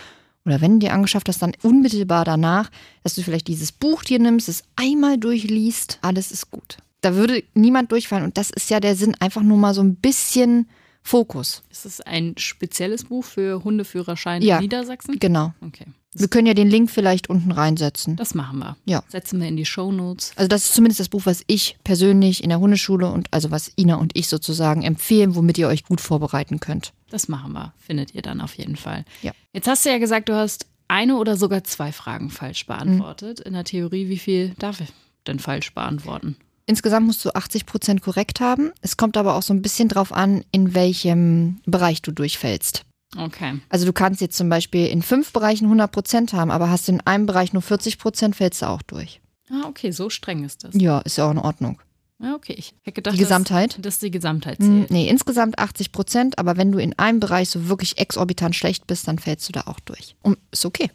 [0.44, 2.70] oder wenn du dir angeschafft hast, dann unmittelbar danach,
[3.02, 6.76] dass du vielleicht dieses Buch dir nimmst, es einmal durchliest, alles ist gut.
[7.00, 8.24] Da würde niemand durchfallen.
[8.24, 10.68] Und das ist ja der Sinn, einfach nur mal so ein bisschen
[11.02, 11.62] Fokus.
[11.70, 14.56] Ist es ein spezielles Buch für Hundeführerschein Ja.
[14.56, 15.18] in Niedersachsen?
[15.18, 15.52] Genau.
[15.60, 15.86] Okay.
[16.14, 18.16] Wir können ja den Link vielleicht unten reinsetzen.
[18.16, 18.76] Das machen wir.
[18.86, 19.02] Ja.
[19.08, 20.32] Setzen wir in die Shownotes.
[20.36, 23.70] Also das ist zumindest das Buch, was ich persönlich in der Hundeschule und also was
[23.76, 26.92] Ina und ich sozusagen empfehlen, womit ihr euch gut vorbereiten könnt.
[27.10, 27.72] Das machen wir.
[27.78, 29.04] Findet ihr dann auf jeden Fall.
[29.22, 29.32] Ja.
[29.52, 33.40] Jetzt hast du ja gesagt, du hast eine oder sogar zwei Fragen falsch beantwortet.
[33.40, 34.92] In der Theorie, wie viel darf ich
[35.26, 36.36] denn falsch beantworten?
[36.66, 38.72] Insgesamt musst du 80 Prozent korrekt haben.
[38.80, 42.82] Es kommt aber auch so ein bisschen drauf an, in welchem Bereich du durchfällst.
[43.16, 43.60] Okay.
[43.68, 46.92] Also du kannst jetzt zum Beispiel in fünf Bereichen 100 Prozent haben, aber hast du
[46.92, 49.20] in einem Bereich nur 40 Prozent, fällst du auch durch.
[49.48, 50.74] Ah, okay, so streng ist das.
[50.74, 51.80] Ja, ist ja auch in Ordnung.
[52.18, 52.54] Ja, okay.
[52.56, 53.74] Ich hätte gedacht, Die Gesamtheit?
[53.74, 54.90] Dass, dass die Gesamtheit Hm, zählt.
[54.90, 59.06] Nee, insgesamt 80 Prozent, aber wenn du in einem Bereich so wirklich exorbitant schlecht bist,
[59.06, 60.16] dann fällst du da auch durch.
[60.22, 60.90] Und ist okay.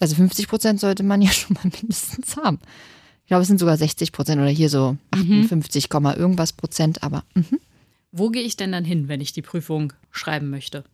[0.00, 2.58] Also 50 Prozent sollte man ja schon mal mindestens haben.
[3.22, 7.24] Ich glaube, es sind sogar 60 Prozent oder hier so 58, Komma irgendwas Prozent, aber
[7.34, 7.58] mhm.
[8.10, 10.84] Wo gehe ich denn dann hin, wenn ich die Prüfung schreiben möchte?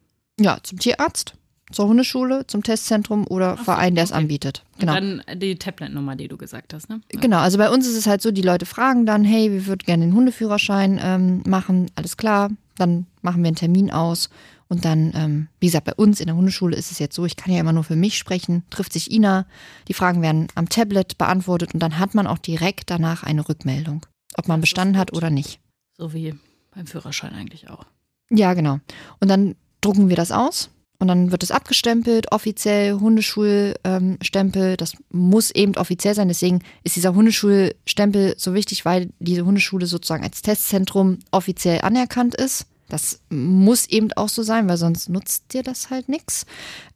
[0.41, 1.35] ja, zum Tierarzt,
[1.71, 4.21] zur Hundeschule, zum Testzentrum oder so, Verein, der es okay.
[4.21, 4.65] anbietet.
[4.75, 4.95] Und Genau.
[4.95, 7.01] dann die Tablet-Nummer, die du gesagt hast, ne?
[7.09, 9.85] Genau, also bei uns ist es halt so, die Leute fragen dann, hey, wir würden
[9.85, 14.31] gerne den Hundeführerschein ähm, machen, alles klar, dann machen wir einen Termin aus
[14.69, 17.37] und dann, ähm, wie gesagt, bei uns in der Hundeschule ist es jetzt so, ich
[17.37, 19.47] kann ja immer nur für mich sprechen, trifft sich Ina,
[19.89, 24.05] die Fragen werden am Tablet beantwortet und dann hat man auch direkt danach eine Rückmeldung,
[24.37, 25.61] ob man bestanden hat oder nicht.
[25.97, 26.35] So wie
[26.75, 27.85] beim Führerschein eigentlich auch.
[28.31, 28.79] Ja, genau.
[29.21, 34.77] Und dann drucken wir das aus und dann wird es abgestempelt, offiziell Hundeschulstempel.
[34.77, 36.29] das muss eben offiziell sein.
[36.29, 42.67] Deswegen ist dieser Hundeschulstempel so wichtig, weil diese Hundeschule sozusagen als Testzentrum offiziell anerkannt ist.
[42.89, 46.47] Das muss eben auch so sein, weil sonst nutzt dir das halt nichts.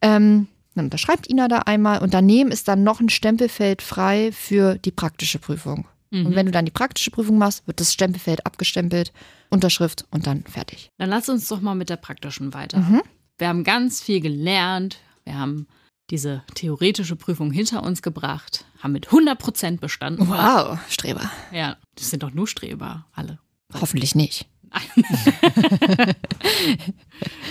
[0.01, 4.77] Ähm, dann unterschreibt Ina da einmal und daneben ist dann noch ein Stempelfeld frei für
[4.79, 5.87] die praktische Prüfung.
[6.13, 9.11] Und wenn du dann die praktische Prüfung machst, wird das Stempelfeld abgestempelt,
[9.49, 10.89] Unterschrift und dann fertig.
[10.99, 12.77] Dann lass uns doch mal mit der praktischen weiter.
[12.79, 13.01] Mhm.
[13.37, 14.97] Wir haben ganz viel gelernt.
[15.25, 15.67] Wir haben
[16.09, 20.27] diese theoretische Prüfung hinter uns gebracht, haben mit 100 Prozent bestanden.
[20.27, 21.31] Wow, Streber.
[21.51, 23.39] Ja, das sind doch nur Streber, alle.
[23.73, 24.45] Hoffentlich nicht.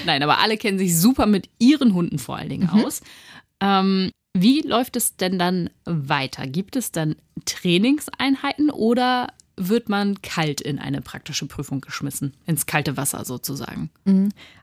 [0.06, 2.84] Nein, aber alle kennen sich super mit ihren Hunden vor allen Dingen Mhm.
[2.84, 3.00] aus.
[3.60, 6.46] Ähm, wie läuft es denn dann weiter?
[6.46, 12.34] Gibt es dann Trainingseinheiten oder wird man kalt in eine praktische Prüfung geschmissen?
[12.46, 13.90] Ins kalte Wasser sozusagen.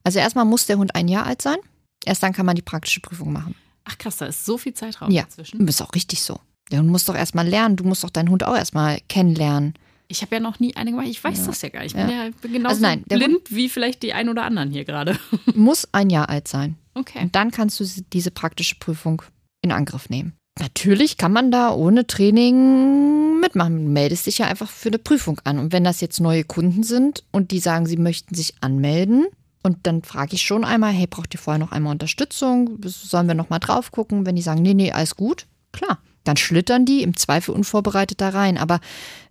[0.03, 1.57] Also erstmal muss der Hund ein Jahr alt sein.
[2.05, 3.55] Erst dann kann man die praktische Prüfung machen.
[3.85, 5.65] Ach krass, da ist so viel Zeitraum Ja, dazwischen.
[5.65, 6.39] das ist auch richtig so.
[6.71, 7.75] Der Hund muss doch erstmal lernen.
[7.75, 9.73] Du musst doch deinen Hund auch erstmal kennenlernen.
[10.07, 11.07] Ich habe ja noch nie eine gemacht.
[11.07, 11.95] Ich weiß das ja gar nicht.
[11.95, 12.25] Ich bin Ja.
[12.25, 15.19] ja bin genauso Also nein, der blind wie vielleicht die ein oder anderen hier gerade.
[15.55, 16.77] Muss ein Jahr alt sein.
[16.95, 17.19] Okay.
[17.21, 19.21] Und dann kannst du diese praktische Prüfung
[19.61, 20.33] in Angriff nehmen.
[20.57, 23.85] Natürlich kann man da ohne Training mitmachen.
[23.85, 25.59] Du meldest dich ja einfach für eine Prüfung an.
[25.59, 29.27] Und wenn das jetzt neue Kunden sind und die sagen, sie möchten sich anmelden,
[29.61, 32.79] und dann frage ich schon einmal, hey, braucht ihr vorher noch einmal Unterstützung?
[32.83, 34.25] Sollen wir noch mal drauf gucken?
[34.25, 35.99] Wenn die sagen, nee, nee, alles gut, klar.
[36.23, 38.57] Dann schlittern die im Zweifel unvorbereitet da rein.
[38.57, 38.79] Aber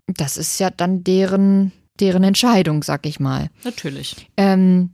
[0.07, 3.49] das ist ja dann deren, deren Entscheidung, sag ich mal.
[3.63, 4.27] Natürlich.
[4.37, 4.91] Ähm,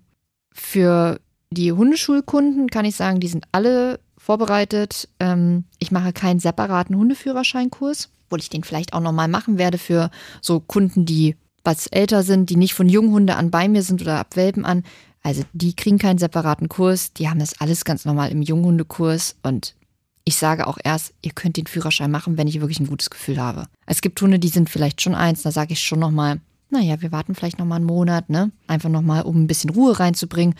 [0.54, 1.20] für
[1.52, 5.08] die Hundeschulkunden kann ich sagen, die sind alle vorbereitet.
[5.20, 10.10] Ähm, ich mache keinen separaten Hundeführerscheinkurs, obwohl ich den vielleicht auch nochmal machen werde für
[10.42, 14.20] so Kunden, die was älter sind, die nicht von Junghunde an bei mir sind oder
[14.20, 14.84] ab Welpen an.
[15.22, 19.76] Also die kriegen keinen separaten Kurs, die haben das alles ganz normal im Junghundekurs und
[20.24, 23.40] ich sage auch erst, ihr könnt den Führerschein machen, wenn ich wirklich ein gutes Gefühl
[23.40, 23.68] habe.
[23.86, 27.12] Es gibt Hunde, die sind vielleicht schon eins, da sage ich schon nochmal, naja, wir
[27.12, 28.52] warten vielleicht nochmal einen Monat, ne?
[28.66, 30.56] Einfach nochmal, um ein bisschen Ruhe reinzubringen.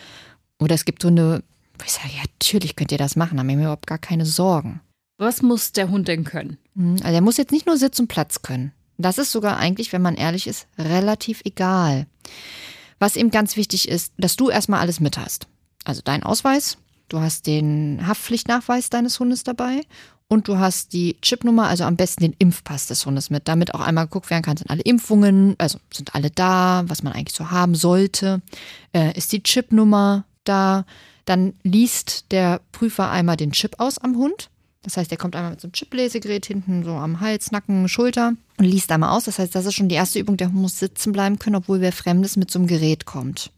[0.60, 1.42] Oder es gibt Hunde,
[1.78, 4.26] wo ich sage, ja, natürlich könnt ihr das machen, da haben wir überhaupt gar keine
[4.26, 4.80] Sorgen.
[5.18, 6.58] Was muss der Hund denn können?
[6.74, 8.72] Mhm, Also er muss jetzt nicht nur Sitz und Platz können.
[8.98, 12.06] Das ist sogar eigentlich, wenn man ehrlich ist, relativ egal.
[12.98, 15.48] Was eben ganz wichtig ist, dass du erstmal alles mit hast.
[15.84, 19.82] Also dein Ausweis, du hast den Haftpflichtnachweis deines Hundes dabei
[20.28, 23.80] und du hast die Chipnummer, also am besten den Impfpass des Hundes mit, damit auch
[23.80, 27.50] einmal geguckt werden kann, sind alle Impfungen, also sind alle da, was man eigentlich so
[27.50, 28.40] haben sollte.
[28.92, 30.84] Äh, ist die Chipnummer da?
[31.26, 34.48] Dann liest der Prüfer einmal den Chip aus am Hund.
[34.82, 38.34] Das heißt, er kommt einmal mit so einem Chip-Lesegerät hinten so am Hals, Nacken, Schulter
[38.56, 39.24] und liest einmal aus.
[39.24, 40.36] Das heißt, das ist schon die erste Übung.
[40.36, 43.50] Der Hund muss sitzen bleiben können, obwohl wer Fremdes mit so einem Gerät kommt.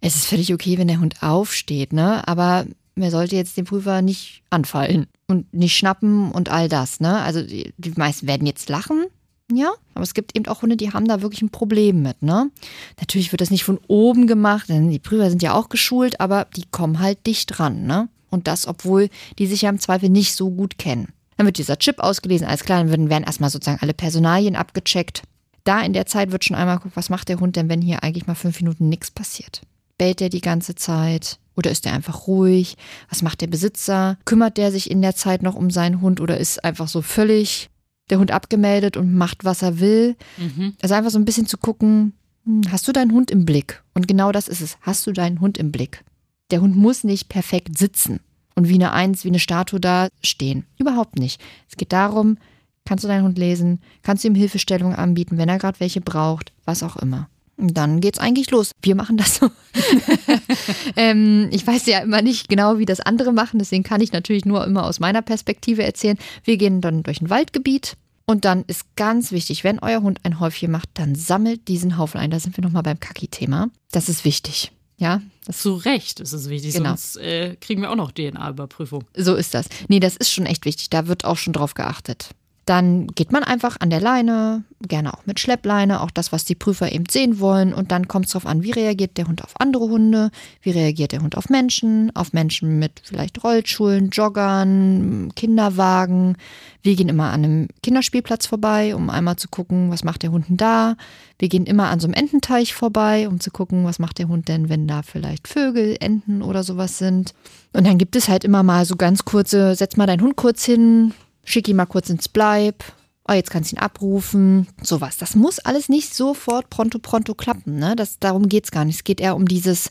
[0.00, 2.26] Es ist völlig okay, wenn der Hund aufsteht, ne?
[2.26, 7.20] Aber man sollte jetzt den Prüfer nicht anfallen und nicht schnappen und all das, ne?
[7.20, 9.06] Also die, die meisten werden jetzt lachen,
[9.52, 12.50] ja, aber es gibt eben auch Hunde, die haben da wirklich ein Problem mit, ne?
[12.98, 16.46] Natürlich wird das nicht von oben gemacht, denn die Prüfer sind ja auch geschult, aber
[16.56, 18.08] die kommen halt dicht dran, ne?
[18.28, 21.12] Und das, obwohl die sich ja im Zweifel nicht so gut kennen.
[21.36, 25.22] Dann wird dieser Chip ausgelesen, alles klar, dann werden, werden erstmal sozusagen alle Personalien abgecheckt.
[25.64, 28.02] Da in der Zeit wird schon einmal geguckt, was macht der Hund denn, wenn hier
[28.02, 29.62] eigentlich mal fünf Minuten nichts passiert.
[29.98, 31.38] Bellt er die ganze Zeit?
[31.56, 32.76] Oder ist er einfach ruhig?
[33.08, 34.18] Was macht der Besitzer?
[34.24, 37.70] Kümmert der sich in der Zeit noch um seinen Hund oder ist einfach so völlig
[38.10, 40.16] der Hund abgemeldet und macht, was er will?
[40.36, 40.74] Mhm.
[40.82, 42.14] Also einfach so ein bisschen zu gucken,
[42.44, 43.82] hm, hast du deinen Hund im Blick?
[43.94, 44.78] Und genau das ist es.
[44.80, 46.04] Hast du deinen Hund im Blick?
[46.50, 48.20] Der Hund muss nicht perfekt sitzen
[48.54, 50.64] und wie eine Eins, wie eine Statue da stehen.
[50.78, 51.40] Überhaupt nicht.
[51.68, 52.38] Es geht darum,
[52.84, 53.80] kannst du deinen Hund lesen?
[54.02, 56.52] Kannst du ihm Hilfestellungen anbieten, wenn er gerade welche braucht?
[56.64, 57.28] Was auch immer.
[57.58, 58.72] Dann geht's eigentlich los.
[58.82, 59.50] Wir machen das so.
[60.96, 64.44] ähm, ich weiß ja immer nicht genau, wie das andere machen, deswegen kann ich natürlich
[64.44, 66.18] nur immer aus meiner Perspektive erzählen.
[66.44, 70.40] Wir gehen dann durch ein Waldgebiet und dann ist ganz wichtig, wenn euer Hund ein
[70.40, 72.30] Häufchen macht, dann sammelt diesen Haufen ein.
[72.30, 73.68] Da sind wir nochmal beim Kaki-Thema.
[73.90, 74.72] Das ist wichtig.
[74.98, 76.90] Ja, das Zu Recht ist es wichtig, Genau.
[76.90, 79.04] sonst äh, kriegen wir auch noch DNA-Überprüfung.
[79.14, 79.68] So ist das.
[79.88, 80.90] Nee, das ist schon echt wichtig.
[80.90, 82.30] Da wird auch schon drauf geachtet.
[82.66, 86.56] Dann geht man einfach an der Leine, gerne auch mit Schleppleine, auch das, was die
[86.56, 87.72] Prüfer eben sehen wollen.
[87.72, 90.30] Und dann kommt es darauf an, wie reagiert der Hund auf andere Hunde,
[90.62, 96.36] wie reagiert der Hund auf Menschen, auf Menschen mit vielleicht Rollschuhen, Joggern, Kinderwagen.
[96.82, 100.48] Wir gehen immer an einem Kinderspielplatz vorbei, um einmal zu gucken, was macht der Hund
[100.48, 100.96] denn da.
[101.38, 104.48] Wir gehen immer an so einem Ententeich vorbei, um zu gucken, was macht der Hund
[104.48, 107.32] denn, wenn da vielleicht Vögel, Enten oder sowas sind.
[107.72, 110.64] Und dann gibt es halt immer mal so ganz kurze, setz mal deinen Hund kurz
[110.64, 111.12] hin,
[111.46, 112.84] schick ihn mal kurz ins Bleib.
[113.28, 114.68] Oh, jetzt kannst du ihn abrufen.
[114.82, 115.16] Sowas.
[115.16, 117.76] Das muss alles nicht sofort pronto pronto klappen.
[117.78, 117.96] Ne?
[117.96, 118.96] Das, darum geht's gar nicht.
[118.96, 119.90] Es geht eher um dieses,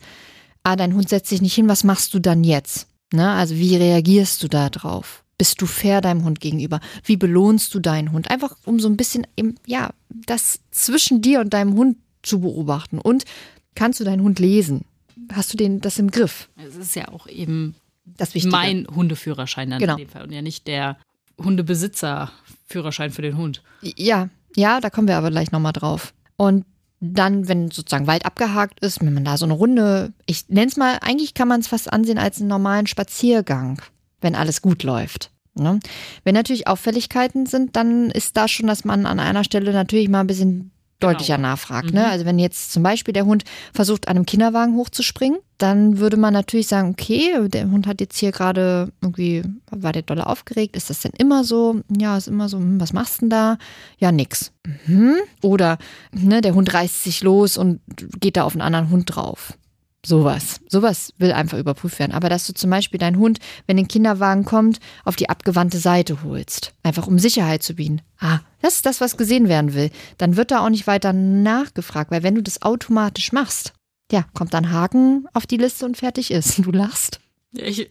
[0.64, 2.88] ah, dein Hund setzt sich nicht hin, was machst du dann jetzt?
[3.12, 3.30] Ne?
[3.30, 5.24] Also wie reagierst du da drauf?
[5.38, 6.80] Bist du fair deinem Hund gegenüber?
[7.04, 8.30] Wie belohnst du deinen Hund?
[8.32, 13.00] Einfach um so ein bisschen, im, ja, das zwischen dir und deinem Hund zu beobachten.
[13.00, 13.26] Und
[13.76, 14.86] kannst du deinen Hund lesen?
[15.34, 16.48] Hast du den das im Griff?
[16.56, 18.52] Es ist ja auch eben Das Wichtige.
[18.56, 19.94] mein Hundeführerschein dann Genau.
[19.98, 20.98] in dem Fall und ja nicht der
[21.44, 23.62] Hundebesitzer-Führerschein für den Hund.
[23.82, 26.14] Ja, ja, da kommen wir aber gleich nochmal drauf.
[26.38, 26.66] Und
[27.00, 30.78] dann, wenn sozusagen Wald abgehakt ist, wenn man da so eine Runde, ich nenne es
[30.78, 33.82] mal, eigentlich kann man es fast ansehen als einen normalen Spaziergang,
[34.22, 35.32] wenn alles gut läuft.
[35.56, 35.80] Ne?
[36.24, 40.22] Wenn natürlich Auffälligkeiten sind, dann ist da schon, dass man an einer Stelle natürlich mal
[40.22, 41.52] ein bisschen deutlicher Genauer.
[41.52, 41.94] nachfragt.
[41.94, 42.08] Ne?
[42.08, 46.34] Also wenn jetzt zum Beispiel der Hund versucht, an einem Kinderwagen hochzuspringen, dann würde man
[46.34, 50.76] natürlich sagen, okay, der Hund hat jetzt hier gerade irgendwie, war der dolle aufgeregt?
[50.76, 51.82] Ist das denn immer so?
[51.96, 53.58] Ja, ist immer so, hm, was machst du denn da?
[53.98, 54.52] Ja, nix.
[54.86, 55.16] Mhm.
[55.42, 55.78] Oder
[56.12, 57.82] ne, der Hund reißt sich los und
[58.20, 59.54] geht da auf einen anderen Hund drauf.
[60.06, 60.62] Sowas.
[60.70, 62.12] Sowas will einfach überprüft werden.
[62.12, 66.24] Aber dass du zum Beispiel deinen Hund, wenn ein Kinderwagen kommt, auf die abgewandte Seite
[66.24, 66.74] holst.
[66.84, 68.02] Einfach um Sicherheit zu bieten.
[68.20, 69.90] Ah, das ist das, was gesehen werden will.
[70.18, 73.74] Dann wird da auch nicht weiter nachgefragt, weil wenn du das automatisch machst,
[74.12, 76.60] ja, kommt dann Haken auf die Liste und fertig ist.
[76.66, 77.20] Du lachst.
[77.52, 77.90] Ich,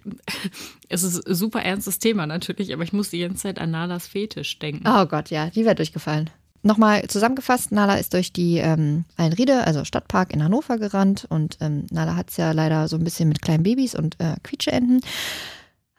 [0.88, 4.07] es ist ein super ernstes Thema natürlich, aber ich muss die ganze Zeit an Nalas
[4.07, 4.87] Fetisch denken.
[4.87, 6.31] Oh Gott, ja, die wäre durchgefallen.
[6.64, 11.87] Nochmal zusammengefasst, Nala ist durch die ähm, Allenriede, also Stadtpark in Hannover gerannt und ähm,
[11.90, 15.03] Nala hat es ja leider so ein bisschen mit kleinen Babys und äh, Quietscheenten.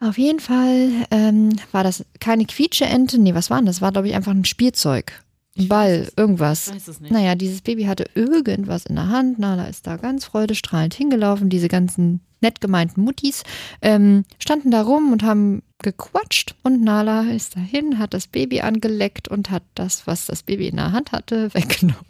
[0.00, 3.80] Auf jeden Fall ähm, war das keine Quietscheente, nee, was war denn das?
[3.80, 5.12] War, glaube ich, einfach ein Spielzeug.
[5.56, 6.66] Ein Ball, irgendwas.
[6.66, 7.12] Ich weiß es nicht.
[7.12, 9.38] Naja, dieses Baby hatte irgendwas in der Hand.
[9.38, 11.48] Nala ist da ganz freudestrahlend hingelaufen.
[11.48, 13.44] Diese ganzen nett gemeinten Muttis
[13.82, 16.54] ähm, standen da rum und haben gequatscht.
[16.62, 20.76] Und Nala ist dahin, hat das Baby angeleckt und hat das, was das Baby in
[20.76, 22.04] der Hand hatte, weggenommen.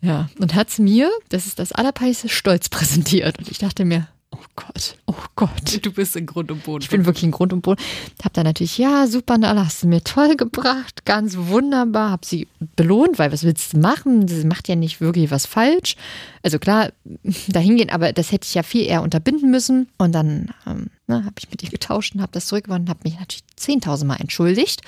[0.00, 3.38] ja, und hat es mir, das ist das allerpeinlichste, stolz präsentiert.
[3.38, 4.08] Und ich dachte mir,
[4.54, 5.80] Gott, oh Gott.
[5.82, 6.82] Du bist in Grund und Boden.
[6.82, 7.82] Ich bin wirklich in Grund und Boden.
[8.22, 12.10] Hab dann natürlich, ja, super, Nala, hast du mir toll gebracht, ganz wunderbar.
[12.10, 14.28] Hab sie belohnt, weil was willst du machen?
[14.28, 15.96] Sie macht ja nicht wirklich was falsch.
[16.42, 16.90] Also klar,
[17.48, 19.88] dahin gehen, aber das hätte ich ja viel eher unterbinden müssen.
[19.96, 23.00] Und dann ähm, ne, habe ich mit ihr getauscht und habe das zurückgewonnen und habe
[23.04, 24.82] mich natürlich 10.000 Mal entschuldigt.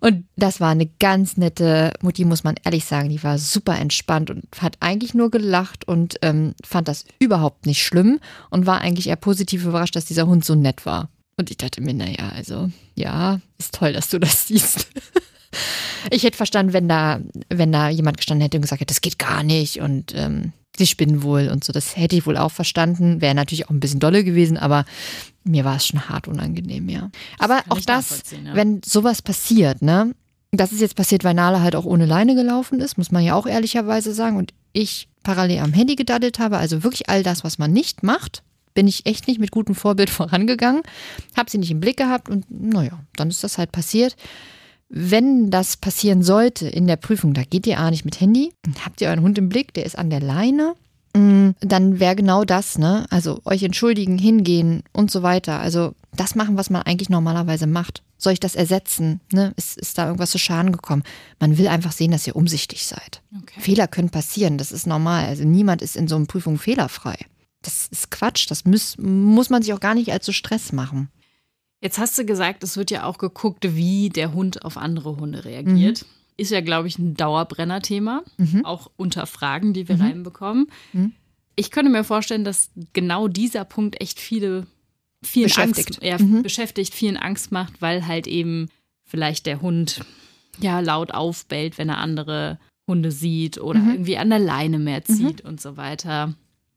[0.00, 3.08] Und das war eine ganz nette Mutti, muss man ehrlich sagen.
[3.08, 7.82] Die war super entspannt und hat eigentlich nur gelacht und ähm, fand das überhaupt nicht
[7.82, 11.08] schlimm und war eigentlich eher positiv überrascht, dass dieser Hund so nett war.
[11.36, 14.88] Und ich dachte mir, naja, also ja, ist toll, dass du das siehst.
[16.10, 19.18] Ich hätte verstanden, wenn da, wenn da jemand gestanden hätte und gesagt hätte, das geht
[19.18, 21.72] gar nicht und ähm, sie spinnen wohl und so.
[21.72, 23.20] Das hätte ich wohl auch verstanden.
[23.20, 24.84] Wäre natürlich auch ein bisschen dolle gewesen, aber
[25.44, 27.10] mir war es schon hart unangenehm, ja.
[27.38, 28.54] Aber auch das, ja.
[28.54, 30.14] wenn sowas passiert, ne?
[30.52, 33.34] Das ist jetzt passiert, weil Nala halt auch ohne Leine gelaufen ist, muss man ja
[33.34, 34.36] auch ehrlicherweise sagen.
[34.36, 38.42] Und ich parallel am Handy gedaddelt habe, also wirklich all das, was man nicht macht,
[38.74, 40.82] bin ich echt nicht mit gutem Vorbild vorangegangen,
[41.36, 44.16] habe sie nicht im Blick gehabt und naja, dann ist das halt passiert.
[44.88, 48.52] Wenn das passieren sollte in der Prüfung, da geht ihr auch nicht mit Handy,
[48.84, 50.74] habt ihr euren Hund im Blick, der ist an der Leine,
[51.14, 53.06] dann wäre genau das, ne?
[53.10, 55.60] Also euch entschuldigen, hingehen und so weiter.
[55.60, 58.02] Also das machen, was man eigentlich normalerweise macht.
[58.18, 59.20] Soll ich das ersetzen?
[59.32, 59.52] Ne?
[59.56, 61.02] Ist, ist da irgendwas zu Schaden gekommen?
[61.40, 63.22] Man will einfach sehen, dass ihr umsichtig seid.
[63.42, 63.60] Okay.
[63.60, 65.26] Fehler können passieren, das ist normal.
[65.26, 67.16] Also niemand ist in so einer Prüfung fehlerfrei.
[67.62, 71.10] Das ist Quatsch, das muss, muss man sich auch gar nicht so Stress machen.
[71.80, 75.44] Jetzt hast du gesagt, es wird ja auch geguckt, wie der Hund auf andere Hunde
[75.44, 76.04] reagiert.
[76.36, 78.64] Ist ja, glaube ich, ein Dauerbrenner-Thema, Mhm.
[78.64, 80.66] auch unter Fragen, die wir reinbekommen.
[80.92, 81.12] Mhm.
[81.56, 84.66] Ich könnte mir vorstellen, dass genau dieser Punkt echt viele,
[85.22, 85.88] vielen Beschäftigt.
[85.88, 86.42] Angst, ja, Mhm.
[86.42, 88.68] beschäftigt, vielen Angst macht, weil halt eben
[89.04, 90.00] vielleicht der Hund
[90.58, 93.90] ja laut aufbellt, wenn er andere Hunde sieht oder Mhm.
[93.90, 96.34] irgendwie an der Leine mehr zieht und so weiter.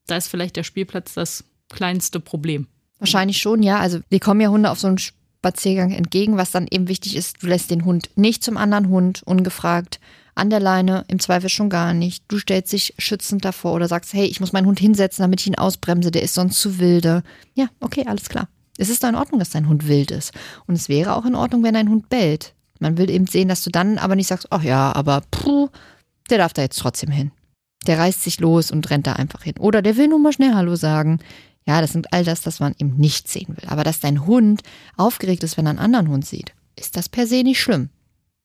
[0.07, 2.67] Da ist vielleicht der Spielplatz das kleinste Problem.
[2.99, 3.79] Wahrscheinlich schon, ja.
[3.79, 4.99] Also wir kommen ja Hunde auf so einen
[5.45, 9.21] Spaziergang entgegen, was dann eben wichtig ist, du lässt den Hund nicht zum anderen Hund
[9.25, 9.99] ungefragt
[10.33, 12.23] an der Leine, im Zweifel schon gar nicht.
[12.27, 15.47] Du stellst dich schützend davor oder sagst, hey, ich muss meinen Hund hinsetzen, damit ich
[15.47, 17.21] ihn ausbremse, der ist sonst zu wilde.
[17.53, 18.49] Ja, okay, alles klar.
[18.79, 20.33] Es ist doch in Ordnung, dass dein Hund wild ist.
[20.65, 22.55] Und es wäre auch in Ordnung, wenn dein Hund bellt.
[22.79, 25.69] Man will eben sehen, dass du dann aber nicht sagst, ach ja, aber puh,
[26.31, 27.31] der darf da jetzt trotzdem hin.
[27.85, 29.55] Der reißt sich los und rennt da einfach hin.
[29.59, 31.19] Oder der will nur mal schnell Hallo sagen.
[31.67, 33.67] Ja, das sind all das, das man eben nicht sehen will.
[33.67, 34.61] Aber dass dein Hund
[34.97, 37.89] aufgeregt ist, wenn er einen anderen Hund sieht, ist das per se nicht schlimm.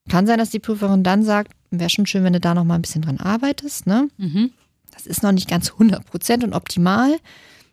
[0.08, 2.76] Kann sein, dass die Prüferin dann sagt, wäre schon schön, wenn du da noch mal
[2.76, 3.86] ein bisschen dran arbeitest.
[3.86, 4.08] Ne?
[4.16, 4.52] Mhm.
[4.90, 7.18] Das ist noch nicht ganz 100% und optimal,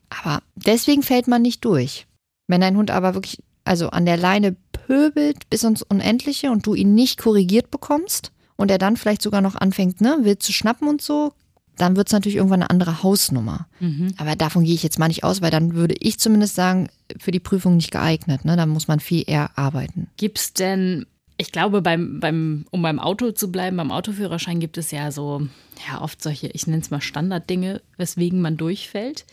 [0.09, 2.07] aber deswegen fällt man nicht durch.
[2.47, 6.73] Wenn dein Hund aber wirklich also an der Leine pöbelt bis ins Unendliche und du
[6.73, 10.87] ihn nicht korrigiert bekommst und er dann vielleicht sogar noch anfängt, ne, wild zu schnappen
[10.87, 11.33] und so,
[11.77, 13.67] dann wird es natürlich irgendwann eine andere Hausnummer.
[13.79, 14.13] Mhm.
[14.17, 17.31] Aber davon gehe ich jetzt mal nicht aus, weil dann würde ich zumindest sagen, für
[17.31, 18.45] die Prüfung nicht geeignet.
[18.45, 18.57] Ne?
[18.57, 20.07] Da muss man viel eher arbeiten.
[20.17, 21.05] Gibt's denn,
[21.37, 25.47] ich glaube, beim, beim, um beim Auto zu bleiben, beim Autoführerschein gibt es ja so,
[25.87, 29.25] ja, oft solche, ich nenne es mal Standarddinge, weswegen man durchfällt.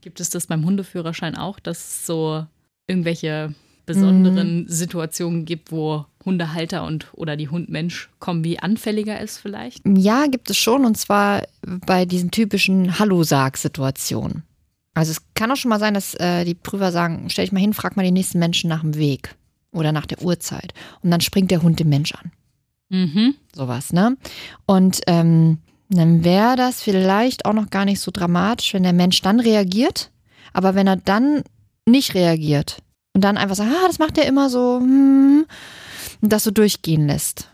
[0.00, 2.46] Gibt es das beim Hundeführerschein auch, dass es so
[2.86, 3.54] irgendwelche
[3.86, 9.82] besonderen Situationen gibt, wo Hundehalter und oder die Hund-Mensch-Kombi anfälliger ist vielleicht?
[9.86, 14.42] Ja, gibt es schon, und zwar bei diesen typischen Hallo-Sag-Situationen.
[14.94, 17.60] Also es kann auch schon mal sein, dass äh, die Prüfer sagen, stell dich mal
[17.60, 19.34] hin, frag mal die nächsten Menschen nach dem Weg
[19.72, 20.74] oder nach der Uhrzeit.
[21.02, 22.32] Und dann springt der Hund dem Mensch an.
[22.90, 23.34] Mhm.
[23.54, 24.16] Sowas, ne?
[24.66, 29.22] Und ähm, dann wäre das vielleicht auch noch gar nicht so dramatisch, wenn der Mensch
[29.22, 30.10] dann reagiert.
[30.52, 31.42] Aber wenn er dann
[31.86, 32.78] nicht reagiert
[33.14, 35.46] und dann einfach sagt, ah, das macht er immer so, hm,
[36.20, 37.48] und das so durchgehen lässt.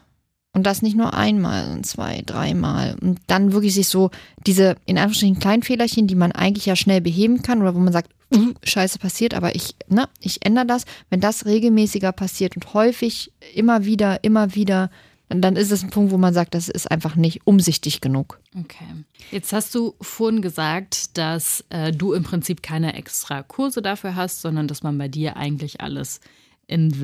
[0.53, 2.97] Und das nicht nur einmal, sondern zwei, dreimal.
[3.01, 4.11] Und dann wirklich sich so
[4.47, 8.13] diese, in Anführungsstrichen, Kleinfehlerchen, die man eigentlich ja schnell beheben kann oder wo man sagt,
[8.33, 10.85] uh, scheiße passiert, aber ich, ne, ich ändere das.
[11.11, 14.91] Wenn das regelmäßiger passiert und häufig immer wieder, immer wieder,
[15.29, 18.39] dann, ist es ein Punkt, wo man sagt, das ist einfach nicht umsichtig genug.
[18.57, 18.87] Okay.
[19.33, 24.43] Jetzt hast du vorhin gesagt, dass äh, du im Prinzip keine extra Kurse dafür hast,
[24.43, 26.21] sondern dass man bei dir eigentlich alles
[26.67, 27.01] in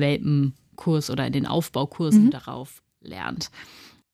[0.81, 3.49] Welpenkurs oder in den Aufbaukursen darauf lernt.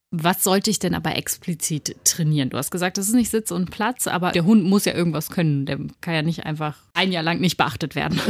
[0.10, 2.50] Was sollte ich denn aber explizit trainieren?
[2.50, 5.30] Du hast gesagt, das ist nicht Sitz und Platz, aber der Hund muss ja irgendwas
[5.30, 5.66] können.
[5.66, 8.20] Der kann ja nicht einfach ein Jahr lang nicht beachtet werden.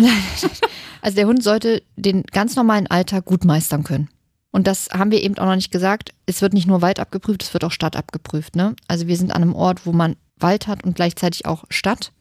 [1.00, 4.10] Also der Hund sollte den ganz normalen Alltag gut meistern können.
[4.50, 6.12] Und das haben wir eben auch noch nicht gesagt.
[6.26, 8.56] Es wird nicht nur Wald abgeprüft, es wird auch Stadt abgeprüft.
[8.56, 8.76] Ne?
[8.88, 12.12] Also wir sind an einem Ort, wo man Wald hat und gleichzeitig auch Stadt.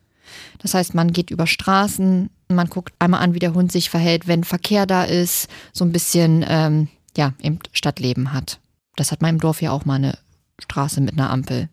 [0.59, 4.27] Das heißt, man geht über Straßen, man guckt einmal an, wie der Hund sich verhält,
[4.27, 8.61] wenn Verkehr da ist, so ein bisschen, ähm, ja, eben Stadtleben hat.
[8.97, 10.19] Das hat man im Dorf ja auch mal eine
[10.61, 11.69] Straße mit einer Ampel.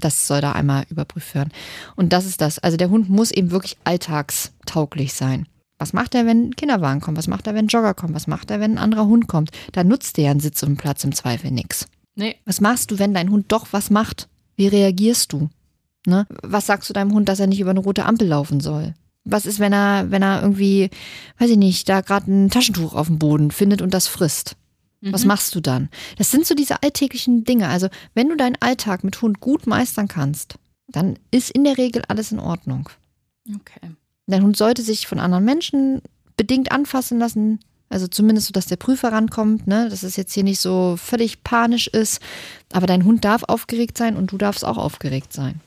[0.00, 1.52] Das soll da einmal überprüft werden.
[1.94, 2.58] Und das ist das.
[2.58, 5.46] Also der Hund muss eben wirklich alltagstauglich sein.
[5.78, 7.18] Was macht er, wenn ein Kinderwagen kommt?
[7.18, 8.14] Was macht er, wenn ein Jogger kommt?
[8.14, 9.50] Was macht er, wenn ein anderer Hund kommt?
[9.72, 11.86] Da nutzt dir ja ein Sitz und ein Platz im Zweifel nix.
[12.16, 12.36] Nee.
[12.44, 14.28] Was machst du, wenn dein Hund doch was macht?
[14.56, 15.48] Wie reagierst du?
[16.06, 16.26] Ne?
[16.42, 18.94] Was sagst du deinem Hund, dass er nicht über eine rote Ampel laufen soll?
[19.24, 20.90] Was ist, wenn er, wenn er irgendwie,
[21.38, 24.56] weiß ich nicht, da gerade ein Taschentuch auf dem Boden findet und das frisst?
[25.12, 25.90] Was machst du dann?
[26.16, 27.68] Das sind so diese alltäglichen Dinge.
[27.68, 30.54] Also, wenn du deinen Alltag mit Hund gut meistern kannst,
[30.88, 32.88] dann ist in der Regel alles in Ordnung.
[33.48, 33.90] Okay.
[34.26, 36.00] Dein Hund sollte sich von anderen Menschen
[36.36, 37.60] bedingt anfassen lassen.
[37.90, 39.88] Also zumindest so, dass der Prüfer rankommt, ne?
[39.90, 42.20] dass es jetzt hier nicht so völlig panisch ist.
[42.72, 45.60] Aber dein Hund darf aufgeregt sein und du darfst auch aufgeregt sein.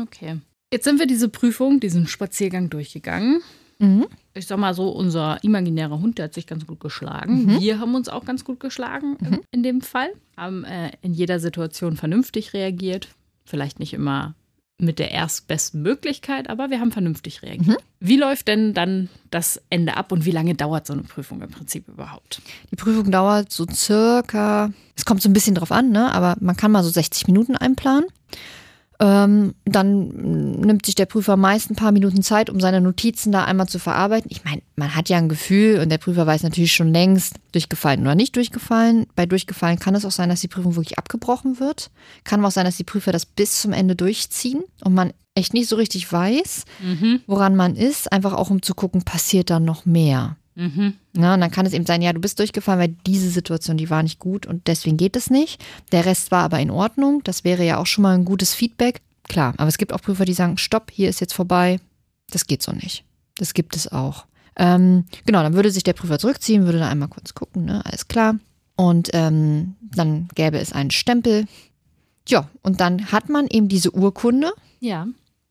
[0.00, 0.38] Okay.
[0.72, 3.42] Jetzt sind wir diese Prüfung, diesen Spaziergang durchgegangen.
[3.78, 4.06] Mhm.
[4.34, 7.60] Ich sag mal so, unser imaginärer Hund, der hat sich ganz gut geschlagen.
[7.60, 10.10] Wir haben uns auch ganz gut geschlagen in, in dem Fall.
[10.36, 13.08] Haben äh, in jeder Situation vernünftig reagiert.
[13.44, 14.34] Vielleicht nicht immer
[14.80, 17.82] mit der erstbesten Möglichkeit, aber wir haben vernünftig reagiert.
[17.98, 21.50] Wie läuft denn dann das Ende ab und wie lange dauert so eine Prüfung im
[21.50, 22.40] Prinzip überhaupt?
[22.70, 26.12] Die Prüfung dauert so circa, es kommt so ein bisschen drauf an, ne?
[26.12, 28.06] aber man kann mal so 60 Minuten einplanen.
[29.00, 30.08] Ähm, dann
[30.60, 33.78] nimmt sich der Prüfer meist ein paar Minuten Zeit, um seine Notizen da einmal zu
[33.78, 34.28] verarbeiten.
[34.32, 38.00] Ich meine, man hat ja ein Gefühl und der Prüfer weiß natürlich schon längst, durchgefallen
[38.00, 39.06] oder nicht durchgefallen.
[39.14, 41.90] Bei durchgefallen kann es auch sein, dass die Prüfung wirklich abgebrochen wird.
[42.24, 45.68] Kann auch sein, dass die Prüfer das bis zum Ende durchziehen und man echt nicht
[45.68, 47.20] so richtig weiß, Mhm.
[47.28, 50.36] woran man ist, einfach auch um zu gucken, passiert dann noch mehr.
[50.58, 50.94] Mhm.
[51.16, 53.90] Ja, und dann kann es eben sein, ja, du bist durchgefallen, weil diese Situation, die
[53.90, 55.64] war nicht gut und deswegen geht es nicht.
[55.92, 57.22] Der Rest war aber in Ordnung.
[57.22, 59.00] Das wäre ja auch schon mal ein gutes Feedback.
[59.28, 61.78] Klar, aber es gibt auch Prüfer, die sagen, stopp, hier ist jetzt vorbei.
[62.30, 63.04] Das geht so nicht.
[63.36, 64.26] Das gibt es auch.
[64.56, 68.08] Ähm, genau, dann würde sich der Prüfer zurückziehen, würde da einmal kurz gucken, ne, alles
[68.08, 68.34] klar.
[68.74, 71.44] Und ähm, dann gäbe es einen Stempel.
[72.26, 75.06] Ja, und dann hat man eben diese Urkunde, Ja.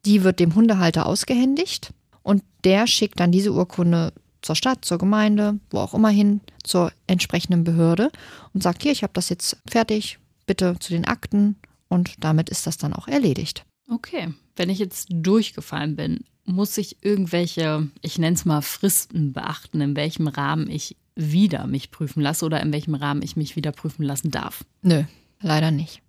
[0.06, 1.94] die wird dem Hundehalter ausgehändigt
[2.24, 4.12] und der schickt dann diese Urkunde
[4.42, 8.12] zur Stadt, zur Gemeinde, wo auch immer hin, zur entsprechenden Behörde
[8.54, 11.56] und sagt, hier, ich habe das jetzt fertig, bitte zu den Akten
[11.88, 13.66] und damit ist das dann auch erledigt.
[13.90, 14.34] Okay.
[14.56, 19.96] Wenn ich jetzt durchgefallen bin, muss ich irgendwelche, ich nenne es mal Fristen beachten, in
[19.96, 24.04] welchem Rahmen ich wieder mich prüfen lasse oder in welchem Rahmen ich mich wieder prüfen
[24.04, 24.64] lassen darf.
[24.82, 25.04] Nö,
[25.42, 26.02] leider nicht.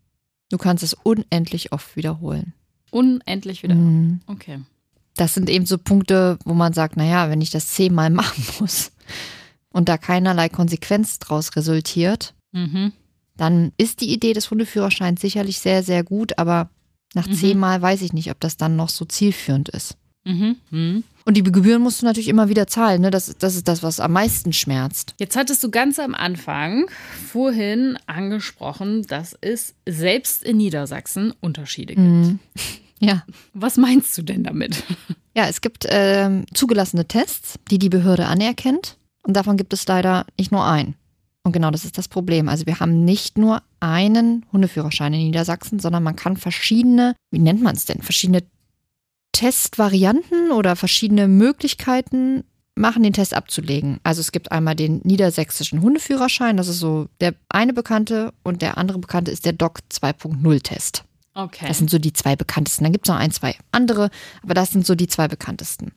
[0.50, 2.54] Du kannst es unendlich oft wiederholen.
[2.90, 3.74] Unendlich wieder.
[3.74, 4.20] Mhm.
[4.26, 4.60] Okay.
[5.18, 8.92] Das sind eben so Punkte, wo man sagt, naja, wenn ich das zehnmal machen muss
[9.70, 12.92] und da keinerlei Konsequenz draus resultiert, Mhm.
[13.36, 16.70] dann ist die Idee des Hundeführerscheins sicherlich sehr, sehr gut, aber
[17.14, 17.34] nach Mhm.
[17.34, 19.96] zehnmal weiß ich nicht, ob das dann noch so zielführend ist.
[20.24, 20.56] Mhm.
[20.70, 21.04] Mhm.
[21.24, 23.02] Und die Gebühren musst du natürlich immer wieder zahlen.
[23.02, 23.10] Ne?
[23.10, 25.14] Das, das ist das, was am meisten schmerzt.
[25.18, 26.86] Jetzt hattest du ganz am Anfang
[27.30, 32.06] vorhin angesprochen, dass es selbst in Niedersachsen Unterschiede gibt.
[32.06, 32.38] Mhm.
[33.00, 33.24] Ja.
[33.54, 34.82] Was meinst du denn damit?
[35.34, 38.96] ja, es gibt ähm, zugelassene Tests, die die Behörde anerkennt.
[39.22, 40.94] Und davon gibt es leider nicht nur einen.
[41.44, 42.48] Und genau das ist das Problem.
[42.48, 47.62] Also wir haben nicht nur einen Hundeführerschein in Niedersachsen, sondern man kann verschiedene, wie nennt
[47.62, 48.42] man es denn, verschiedene
[49.32, 52.44] Testvarianten oder verschiedene Möglichkeiten
[52.74, 54.00] machen, den Test abzulegen.
[54.02, 58.78] Also es gibt einmal den niedersächsischen Hundeführerschein, das ist so der eine bekannte und der
[58.78, 61.04] andere bekannte ist der DOC 2.0 Test.
[61.38, 61.66] Okay.
[61.68, 62.82] Das sind so die zwei bekanntesten.
[62.82, 64.10] Dann gibt es noch ein, zwei andere,
[64.42, 65.92] aber das sind so die zwei bekanntesten.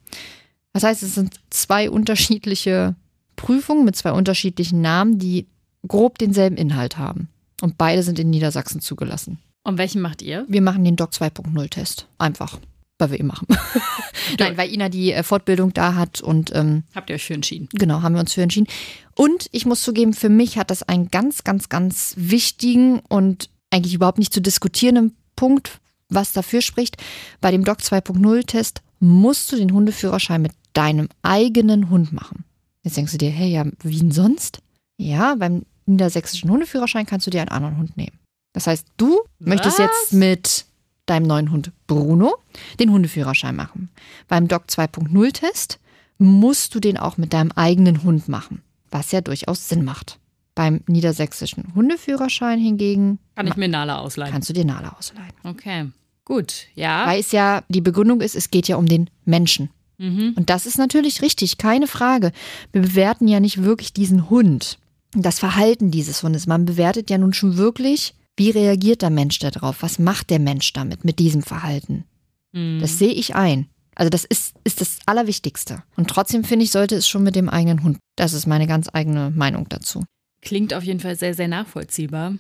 [0.72, 2.96] Das heißt, es sind zwei unterschiedliche
[3.36, 5.48] Prüfungen mit zwei unterschiedlichen Namen, die
[5.88, 7.28] grob denselben Inhalt haben.
[7.60, 9.40] Und beide sind in Niedersachsen zugelassen.
[9.64, 10.46] Und welchen macht ihr?
[10.48, 12.08] Wir machen den DOC 2.0 Test.
[12.20, 12.60] Einfach.
[13.00, 13.48] Weil wir ihn machen.
[14.40, 17.68] Nein, weil Ina die äh, Fortbildung da hat und ähm, Habt ihr euch für entschieden?
[17.74, 18.68] Genau, haben wir uns für entschieden.
[19.16, 23.96] Und ich muss zugeben, für mich hat das einen ganz, ganz, ganz wichtigen und eigentlich
[23.96, 26.98] überhaupt nicht zu diskutierenden Punkt, was dafür spricht.
[27.40, 32.46] Bei dem DOC 2.0-Test musst du den Hundeführerschein mit deinem eigenen Hund machen.
[32.84, 34.60] Jetzt denkst du dir, hey, ja, wie denn sonst?
[34.98, 38.20] Ja, beim niedersächsischen Hundeführerschein kannst du dir einen anderen Hund nehmen.
[38.54, 39.86] Das heißt, du möchtest Was?
[39.88, 40.66] jetzt mit
[41.08, 42.36] deinem neuen Hund Bruno
[42.80, 43.90] den Hundeführerschein machen.
[44.28, 45.80] Beim DOC 2.0-Test
[46.20, 48.62] musst du den auch mit deinem eigenen Hund machen,
[48.92, 50.20] was ja durchaus Sinn macht.
[50.54, 54.32] Beim niedersächsischen Hundeführerschein hingegen Kann ich mir Nala ausleihen?
[54.32, 55.32] kannst du dir Nala ausleihen.
[55.44, 55.90] Okay.
[56.26, 57.08] Gut, ja.
[57.08, 59.70] Weil es ja die Begründung ist, es geht ja um den Menschen.
[59.98, 60.34] Mhm.
[60.36, 62.32] Und das ist natürlich richtig, keine Frage.
[62.72, 64.78] Wir bewerten ja nicht wirklich diesen Hund,
[65.14, 66.48] das Verhalten dieses Hundes.
[66.48, 69.82] Man bewertet ja nun schon wirklich, wie reagiert der Mensch darauf?
[69.82, 72.06] Was macht der Mensch damit, mit diesem Verhalten?
[72.52, 72.80] Mhm.
[72.82, 73.68] Das sehe ich ein.
[73.96, 75.84] Also das ist, ist das Allerwichtigste.
[75.98, 77.98] Und trotzdem finde ich, sollte es schon mit dem eigenen Hund.
[78.16, 80.04] Das ist meine ganz eigene Meinung dazu.
[80.42, 82.36] Klingt auf jeden Fall sehr, sehr nachvollziehbar,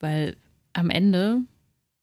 [0.00, 0.36] weil
[0.72, 1.42] am Ende,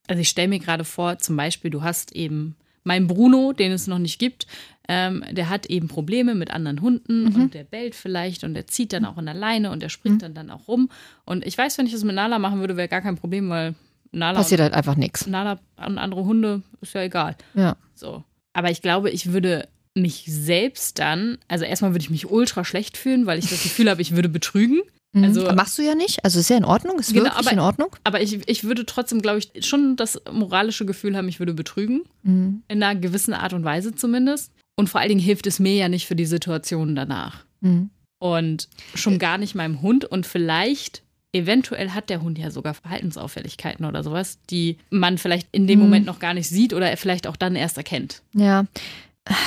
[0.08, 3.88] also ich stelle mir gerade vor, zum Beispiel, du hast eben meinen Bruno, den es
[3.88, 4.48] noch nicht gibt,
[4.88, 7.36] ähm, der hat eben Probleme mit anderen Hunden Mhm.
[7.36, 10.22] und der bellt vielleicht und der zieht dann auch in der Leine und der springt
[10.24, 10.90] dann, dann auch rum.
[11.26, 13.76] Und ich weiß, wenn ich das mit Nala machen würde, wäre gar kein Problem, weil
[14.12, 15.28] Nala, Passiert halt einfach nichts.
[15.28, 17.36] Nala und andere Hunde ist ja egal.
[17.54, 17.76] Ja.
[17.94, 18.24] So.
[18.54, 22.98] Aber ich glaube, ich würde mich selbst dann, also erstmal würde ich mich ultra schlecht
[22.98, 24.82] fühlen, weil ich das Gefühl habe, ich würde betrügen.
[25.16, 26.24] Also- Also, Machst du ja nicht.
[26.24, 27.96] Also ist ja in Ordnung, ist Genau, wirklich aber- in Ordnung.
[28.04, 32.04] Aber ich, ich würde trotzdem, glaube ich, schon das moralische Gefühl haben, ich würde betrügen.
[32.24, 32.62] Mhm.
[32.68, 34.52] In einer gewissen Art und Weise zumindest.
[34.78, 37.44] Und vor allen Dingen hilft es mir ja nicht für die Situation danach.
[37.62, 37.90] Mhm.
[38.22, 40.06] Und schon gar nicht meinem Hund.
[40.06, 41.02] Und vielleicht,
[41.34, 45.86] eventuell hat der Hund ja sogar Verhaltensauffälligkeiten oder sowas, die man vielleicht in dem Mhm.
[45.86, 48.22] Moment noch gar nicht sieht oder vielleicht auch dann erst erkennt.
[48.36, 48.66] Ja.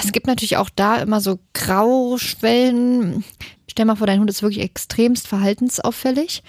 [0.05, 3.25] Es gibt natürlich auch da immer so Grauschwellen.
[3.73, 6.43] Stell mal vor, dein Hund ist wirklich extremst verhaltensauffällig.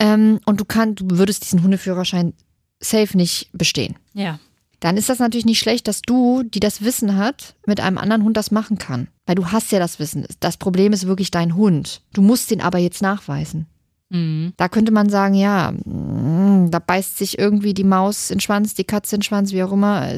[0.00, 2.34] Ähm, und du kannst, du würdest diesen Hundeführerschein
[2.80, 3.94] safe nicht bestehen.
[4.14, 4.40] Ja.
[4.80, 8.24] Dann ist das natürlich nicht schlecht, dass du, die das Wissen hat, mit einem anderen
[8.24, 9.06] Hund das machen kann.
[9.26, 10.26] Weil du hast ja das Wissen.
[10.40, 12.02] Das Problem ist wirklich dein Hund.
[12.12, 13.66] Du musst den aber jetzt nachweisen.
[14.08, 14.54] Mhm.
[14.56, 18.74] Da könnte man sagen, ja, mm, Da beißt sich irgendwie die Maus in den Schwanz,
[18.74, 20.08] die Katze in den Schwanz, wie auch immer.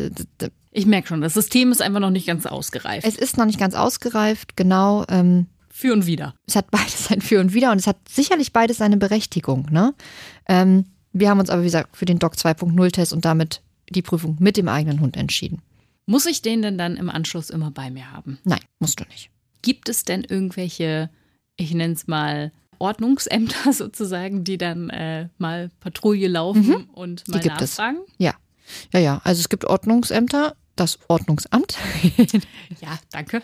[0.71, 3.07] Ich merke schon, das System ist einfach noch nicht ganz ausgereift.
[3.07, 5.05] Es ist noch nicht ganz ausgereift, genau.
[5.11, 5.47] Ähm,
[5.83, 6.37] Für und wieder.
[6.47, 9.67] es hat beides sein Für und Wider und es hat sicherlich beides seine Berechtigung.
[9.73, 9.95] Ne?
[10.49, 14.37] Ähm, wir haben uns aber, wie gesagt, für den Doc 2.0-Test und damit die Prüfung
[14.39, 15.61] mit dem eigenen Hund entschieden.
[16.07, 18.39] Muss ich den denn dann im Anschluss immer bei mir haben?
[18.45, 19.31] Nein, musst du nicht.
[19.63, 21.11] Gibt es denn irgendwelche,
[21.57, 27.61] ich nenne es mal, Ordnungsämter sozusagen, die dann äh, mal Patrouille laufen und mal gibt
[27.61, 27.79] es.
[27.79, 27.99] nachfragen?
[28.19, 28.35] Ja.
[28.93, 29.21] Ja, ja.
[29.25, 31.77] Also es gibt Ordnungsämter, das Ordnungsamt.
[32.81, 33.43] Ja, danke.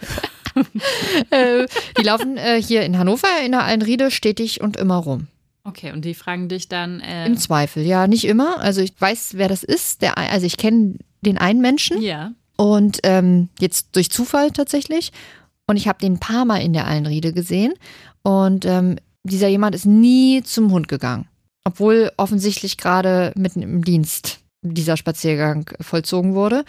[1.31, 1.67] äh,
[1.97, 5.29] die laufen äh, hier in Hannover in der Allenriede stetig und immer rum.
[5.63, 6.99] Okay, und die fragen dich dann.
[7.01, 8.59] Äh, Im Zweifel, ja, nicht immer.
[8.59, 10.03] Also ich weiß, wer das ist.
[10.03, 12.33] Der, also ich kenne den einen Menschen ja.
[12.57, 15.13] und ähm, jetzt durch Zufall tatsächlich.
[15.69, 17.75] Und ich habe den ein paar Mal in der Allenriede gesehen.
[18.23, 21.29] Und ähm, dieser jemand ist nie zum Hund gegangen.
[21.65, 26.65] Obwohl offensichtlich gerade mitten im Dienst dieser Spaziergang vollzogen wurde.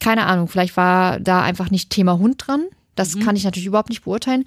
[0.00, 2.64] Keine Ahnung, vielleicht war da einfach nicht Thema Hund dran.
[2.94, 3.20] Das Mhm.
[3.20, 4.44] kann ich natürlich überhaupt nicht beurteilen.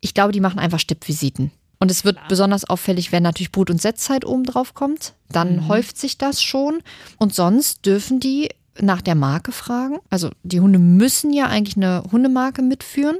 [0.00, 1.50] Ich glaube, die machen einfach Stippvisiten.
[1.80, 2.28] Und es wird Klar.
[2.28, 5.14] besonders auffällig, wenn natürlich Brut- und Setzzeit oben drauf kommt.
[5.30, 5.68] Dann Mhm.
[5.68, 6.80] häuft sich das schon.
[7.18, 8.48] Und sonst dürfen die
[8.80, 9.98] nach der Marke fragen.
[10.10, 13.18] Also die Hunde müssen ja eigentlich eine Hundemarke mitführen.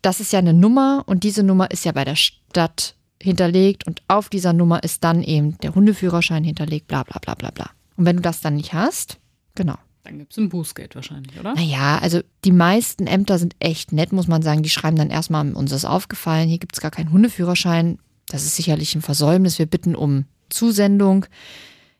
[0.00, 4.02] Das ist ja eine Nummer und diese Nummer ist ja bei der Stadt hinterlegt und
[4.08, 7.70] auf dieser Nummer ist dann eben der Hundeführerschein hinterlegt, bla bla bla bla bla.
[7.96, 9.18] Und wenn du das dann nicht hast,
[9.54, 9.76] genau.
[10.04, 11.54] Dann gibt es ein Bußgeld wahrscheinlich, oder?
[11.54, 14.62] Naja, also die meisten Ämter sind echt nett, muss man sagen.
[14.62, 17.98] Die schreiben dann erstmal, uns ist aufgefallen, hier gibt es gar keinen Hundeführerschein.
[18.26, 19.58] Das ist sicherlich ein Versäumnis.
[19.58, 21.26] Wir bitten um Zusendung.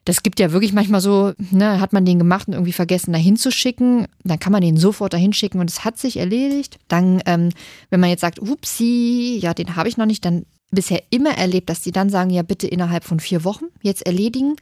[0.04, 3.18] Das gibt ja wirklich manchmal so, ne, hat man den gemacht und irgendwie vergessen, da
[3.18, 4.08] hinzuschicken.
[4.24, 6.80] Dann kann man den sofort dahin schicken und es hat sich erledigt.
[6.88, 7.50] Dann, ähm,
[7.90, 11.70] wenn man jetzt sagt, upsi, ja, den habe ich noch nicht, dann bisher immer erlebt,
[11.70, 14.56] dass die dann sagen, ja, bitte innerhalb von vier Wochen jetzt erledigen.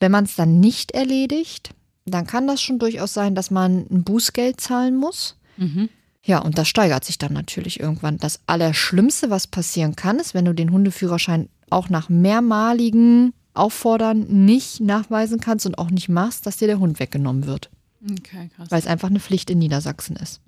[0.00, 1.70] Wenn man es dann nicht erledigt,
[2.06, 5.36] dann kann das schon durchaus sein, dass man ein Bußgeld zahlen muss.
[5.56, 5.88] Mhm.
[6.22, 8.16] Ja, und das steigert sich dann natürlich irgendwann.
[8.18, 14.80] Das Allerschlimmste, was passieren kann, ist, wenn du den Hundeführerschein auch nach mehrmaligen Auffordern nicht
[14.80, 17.70] nachweisen kannst und auch nicht machst, dass dir der Hund weggenommen wird,
[18.02, 18.70] Okay, krass.
[18.70, 20.40] weil es einfach eine Pflicht in Niedersachsen ist.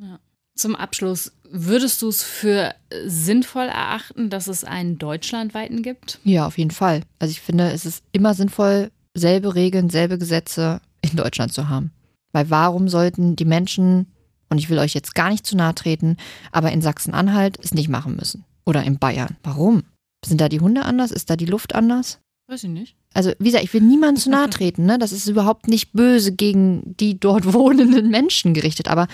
[0.57, 6.19] Zum Abschluss, würdest du es für äh, sinnvoll erachten, dass es einen deutschlandweiten gibt?
[6.25, 7.03] Ja, auf jeden Fall.
[7.19, 10.81] Also ich finde, es ist immer sinnvoll, selbe Regeln, selbe Gesetze
[11.11, 11.93] in Deutschland zu haben.
[12.33, 14.07] Weil warum sollten die Menschen,
[14.49, 16.17] und ich will euch jetzt gar nicht zu nahe treten,
[16.53, 18.45] aber in Sachsen-Anhalt es nicht machen müssen?
[18.65, 19.37] Oder in Bayern?
[19.43, 19.85] Warum?
[20.25, 21.13] Sind da die Hunde anders?
[21.13, 22.19] Ist da die Luft anders?
[22.49, 22.97] Weiß ich nicht.
[23.13, 24.99] Also, wie gesagt, ich will niemandem zu nahe treten, ne?
[24.99, 28.89] Das ist überhaupt nicht böse gegen die dort wohnenden Menschen gerichtet.
[28.89, 29.09] Aber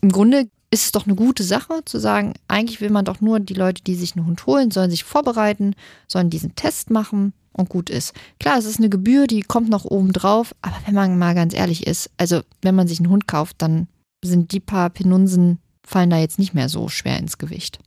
[0.00, 3.40] im Grunde ist es doch eine gute Sache zu sagen, eigentlich will man doch nur
[3.40, 5.74] die Leute, die sich einen Hund holen, sollen sich vorbereiten,
[6.06, 8.12] sollen diesen Test machen und gut ist.
[8.38, 11.54] Klar, es ist eine Gebühr, die kommt noch oben drauf, aber wenn man mal ganz
[11.54, 13.88] ehrlich ist, also wenn man sich einen Hund kauft, dann
[14.22, 17.78] sind die paar Penunsen, fallen da jetzt nicht mehr so schwer ins Gewicht.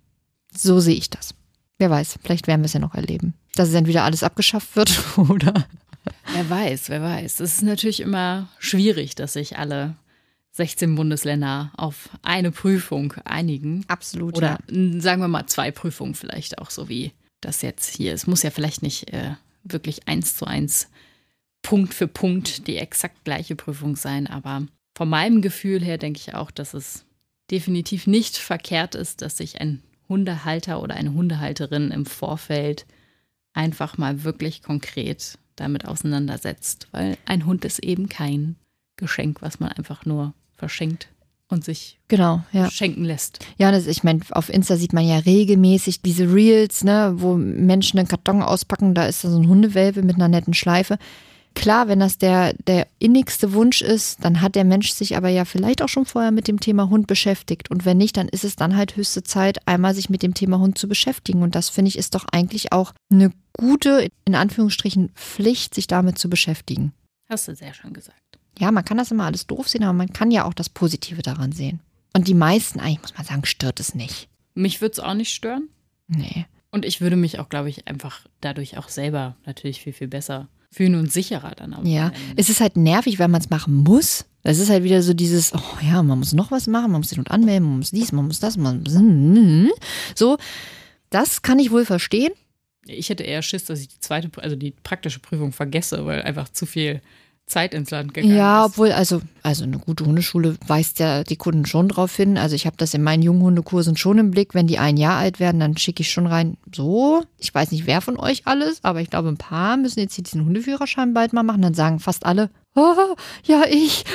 [0.54, 1.36] So sehe ich das.
[1.78, 3.34] Wer weiß, vielleicht werden wir es ja noch erleben.
[3.56, 5.66] Dass es entweder alles abgeschafft wird oder.
[6.34, 7.40] Wer weiß, wer weiß.
[7.40, 9.96] Es ist natürlich immer schwierig, dass sich alle
[10.54, 13.86] 16 Bundesländer auf eine Prüfung einigen.
[13.88, 14.38] Absolut.
[14.38, 18.14] Oder n, sagen wir mal zwei Prüfungen vielleicht auch, so wie das jetzt hier.
[18.14, 20.90] Es muss ja vielleicht nicht äh, wirklich eins zu eins
[21.62, 26.36] Punkt für Punkt die exakt gleiche Prüfung sein, aber von meinem Gefühl her denke ich
[26.36, 27.06] auch, dass es
[27.50, 32.86] definitiv nicht verkehrt ist, dass sich ein Hundehalter oder eine Hundehalterin im Vorfeld
[33.54, 38.56] einfach mal wirklich konkret damit auseinandersetzt, weil ein Hund ist eben kein
[38.96, 41.10] Geschenk, was man einfach nur verschenkt
[41.50, 42.70] und sich Genau, ja.
[42.70, 43.40] schenken lässt.
[43.58, 47.98] Ja, das, ich meine, auf Insta sieht man ja regelmäßig diese Reels, ne, wo Menschen
[47.98, 51.00] einen Karton auspacken, da ist da so ein Hundewelpe mit einer netten Schleife.
[51.56, 55.44] Klar, wenn das der, der innigste Wunsch ist, dann hat der Mensch sich aber ja
[55.44, 57.72] vielleicht auch schon vorher mit dem Thema Hund beschäftigt.
[57.72, 60.60] Und wenn nicht, dann ist es dann halt höchste Zeit, einmal sich mit dem Thema
[60.60, 61.42] Hund zu beschäftigen.
[61.42, 66.20] Und das finde ich ist doch eigentlich auch eine gute, in Anführungsstrichen, Pflicht, sich damit
[66.20, 66.94] zu beschäftigen.
[67.28, 68.31] Hast du sehr schön gesagt.
[68.60, 71.22] Ja, man kann das immer alles doof sehen, aber man kann ja auch das Positive
[71.22, 71.80] daran sehen.
[72.14, 74.28] Und die meisten, eigentlich muss man sagen, stört es nicht.
[74.54, 75.70] Mich würde es auch nicht stören.
[76.08, 76.46] Nee.
[76.72, 80.48] Und ich würde mich auch, glaube ich, einfach dadurch auch selber natürlich viel, viel besser
[80.72, 84.26] fühlen und sicherer dann am Ja, es ist halt nervig, weil man es machen muss.
[84.44, 87.10] Es ist halt wieder so dieses, oh ja, man muss noch was machen, man muss
[87.10, 88.94] den Hund anmelden, man muss dies, man muss das, man muss
[90.16, 90.38] so.
[91.10, 92.32] Das kann ich wohl verstehen.
[92.86, 96.50] Ich hätte eher Schiss, dass ich die zweite, also die praktische Prüfung vergesse, weil einfach
[96.50, 97.02] zu viel
[97.48, 98.72] Zeit ins Land gegangen Ja, ist.
[98.72, 102.38] obwohl, also, also eine gute Hundeschule weist ja die Kunden schon drauf hin.
[102.38, 104.54] Also ich habe das in meinen jungen Hundekursen schon im Blick.
[104.54, 107.86] Wenn die ein Jahr alt werden, dann schicke ich schon rein, so, ich weiß nicht,
[107.88, 111.34] wer von euch alles, aber ich glaube, ein paar müssen jetzt hier diesen Hundeführerschein bald
[111.34, 111.62] mal machen.
[111.62, 114.06] Dann sagen fast alle, oh, ja, ich.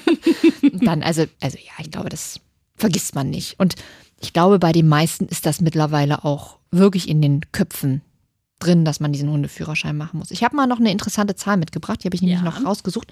[0.72, 2.40] Dann, also, also ja, ich glaube, das
[2.76, 3.58] vergisst man nicht.
[3.60, 3.74] Und
[4.20, 8.00] ich glaube, bei den meisten ist das mittlerweile auch wirklich in den Köpfen
[8.60, 10.30] drin, dass man diesen Hundeführerschein machen muss.
[10.30, 12.44] Ich habe mal noch eine interessante Zahl mitgebracht, die habe ich nämlich Ja.
[12.44, 13.08] noch rausgesucht.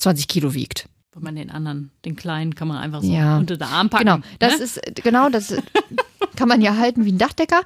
[0.00, 0.88] 20 Kilo wiegt.
[1.14, 3.38] Wenn man den anderen, den kleinen, kann man einfach so Ja.
[3.38, 4.04] unter der Arm packen.
[4.04, 4.64] Genau, das ne?
[4.64, 5.54] ist genau das
[6.36, 7.62] kann man ja halten wie ein Dachdecker.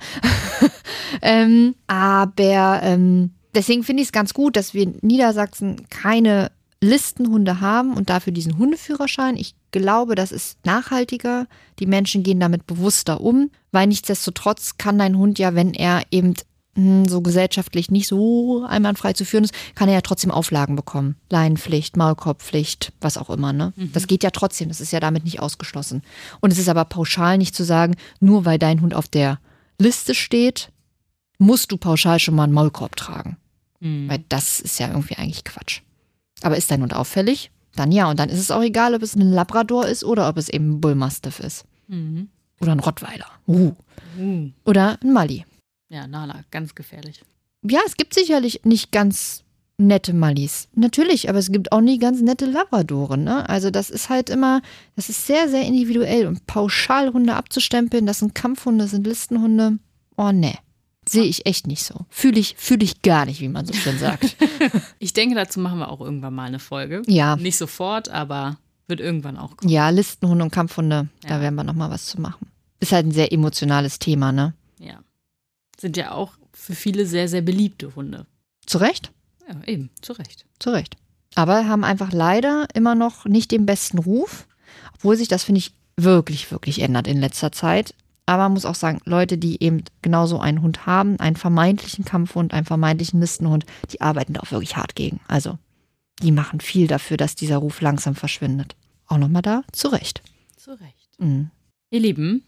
[1.23, 6.51] ähm, aber ähm, deswegen finde ich es ganz gut, dass wir in Niedersachsen keine
[6.81, 9.37] Listenhunde haben und dafür diesen Hundeführerschein.
[9.37, 11.47] Ich glaube, das ist nachhaltiger.
[11.81, 16.35] Die Menschen gehen damit bewusster um, weil nichtsdestotrotz kann dein Hund ja, wenn er eben
[16.77, 21.17] hm, so gesellschaftlich nicht so einwandfrei zu führen ist, kann er ja trotzdem Auflagen bekommen.
[21.31, 23.53] Leinenpflicht, Maulkorbpflicht, was auch immer.
[23.53, 23.73] Ne?
[23.93, 26.03] Das geht ja trotzdem, das ist ja damit nicht ausgeschlossen.
[26.41, 29.39] Und es ist aber pauschal nicht zu sagen, nur weil dein Hund auf der
[29.79, 30.71] Liste steht,
[31.39, 33.37] musst du pauschal schon mal einen Maulkorb tragen.
[33.81, 34.09] Hm.
[34.09, 35.81] Weil das ist ja irgendwie eigentlich Quatsch.
[36.43, 37.51] Aber ist dein Hund auffällig?
[37.77, 38.11] Dann ja.
[38.11, 40.73] Und dann ist es auch egal, ob es ein Labrador ist oder ob es eben
[40.73, 41.65] ein Bullmastiff ist.
[41.89, 42.29] Mhm.
[42.61, 43.27] Oder ein Rottweiler.
[43.47, 43.73] Uh.
[44.19, 44.51] Uh.
[44.65, 45.45] Oder ein Mali.
[45.89, 47.23] Ja, Nala, ganz gefährlich.
[47.69, 49.45] Ja, es gibt sicherlich nicht ganz
[49.79, 50.69] nette Mallis.
[50.75, 53.25] Natürlich, aber es gibt auch nie ganz nette Labradoren.
[53.25, 53.49] Ne?
[53.49, 54.63] Also das ist halt immer,
[54.97, 56.27] das ist sehr, sehr individuell.
[56.27, 59.79] Und pauschal Hunde abzustempeln, das sind Kampfhunde, das sind Listenhunde,
[60.17, 60.55] oh ne.
[61.13, 62.07] Sehe ich echt nicht so.
[62.09, 64.37] Fühle ich, fühle ich gar nicht, wie man so schön sagt.
[64.99, 67.03] Ich denke, dazu machen wir auch irgendwann mal eine Folge.
[67.07, 67.37] Ja.
[67.37, 68.57] Nicht sofort, aber
[68.89, 69.71] wird irgendwann auch kommen.
[69.71, 71.41] Ja, Listenhunde und Kampfhunde, da Ja.
[71.41, 72.49] werden wir nochmal was zu machen.
[72.81, 74.55] Ist halt ein sehr emotionales Thema, ne?
[74.79, 75.01] Ja.
[75.79, 78.27] Sind ja auch für viele sehr, sehr beliebte Hunde.
[78.67, 79.11] Zu Recht?
[79.49, 80.47] Ja, eben, zu Recht.
[80.59, 80.97] Zu Recht.
[81.35, 84.47] Aber haben einfach leider immer noch nicht den besten Ruf,
[84.95, 87.95] obwohl sich das, finde ich, wirklich, wirklich ändert in letzter Zeit.
[88.27, 92.55] Aber man muss auch sagen, Leute, die eben genauso einen Hund haben, einen vermeintlichen Kampfhund,
[92.55, 95.21] einen vermeintlichen Listenhund, die arbeiten da auch wirklich hart gegen.
[95.29, 95.59] Also,
[96.23, 98.77] die machen viel dafür, dass dieser Ruf langsam verschwindet.
[99.07, 100.23] Auch nochmal da, zu Recht.
[100.57, 101.19] Zu Recht.
[101.19, 101.51] Mhm.
[101.91, 102.45] Ihr Lieben,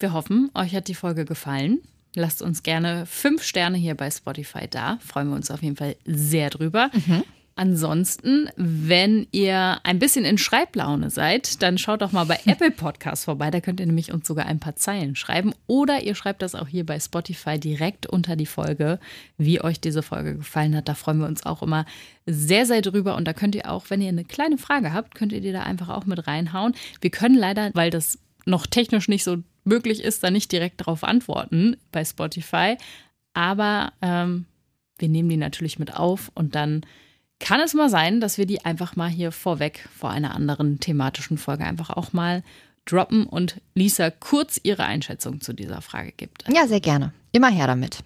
[0.00, 1.80] wir hoffen, euch hat die Folge gefallen.
[2.14, 4.98] Lasst uns gerne fünf Sterne hier bei Spotify da.
[5.04, 6.90] Freuen wir uns auf jeden Fall sehr drüber.
[7.58, 13.24] Ansonsten, wenn ihr ein bisschen in Schreiblaune seid, dann schaut doch mal bei Apple Podcasts
[13.24, 13.50] vorbei.
[13.50, 15.52] Da könnt ihr nämlich uns sogar ein paar Zeilen schreiben.
[15.66, 19.00] Oder ihr schreibt das auch hier bei Spotify direkt unter die Folge,
[19.38, 20.88] wie euch diese Folge gefallen hat.
[20.88, 21.84] Da freuen wir uns auch immer
[22.26, 23.16] sehr, sehr drüber.
[23.16, 25.64] Und da könnt ihr auch, wenn ihr eine kleine Frage habt, könnt ihr die da
[25.64, 26.76] einfach auch mit reinhauen.
[27.00, 31.02] Wir können leider, weil das noch technisch nicht so möglich ist, da nicht direkt darauf
[31.02, 32.76] antworten bei Spotify.
[33.34, 34.44] Aber ähm,
[34.98, 36.82] wir nehmen die natürlich mit auf und dann
[37.40, 41.38] kann es mal sein, dass wir die einfach mal hier vorweg vor einer anderen thematischen
[41.38, 42.42] Folge einfach auch mal
[42.84, 46.44] droppen und Lisa kurz ihre Einschätzung zu dieser Frage gibt.
[46.48, 47.12] Ja, sehr gerne.
[47.32, 47.98] Immer her damit.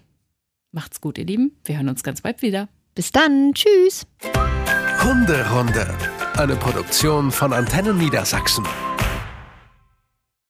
[0.71, 1.55] Macht's gut, ihr Lieben.
[1.65, 2.67] Wir hören uns ganz bald wieder.
[2.95, 3.53] Bis dann.
[3.53, 4.05] Tschüss.
[5.03, 5.87] Hunderunde.
[6.35, 8.65] Eine Produktion von Antennen Niedersachsen.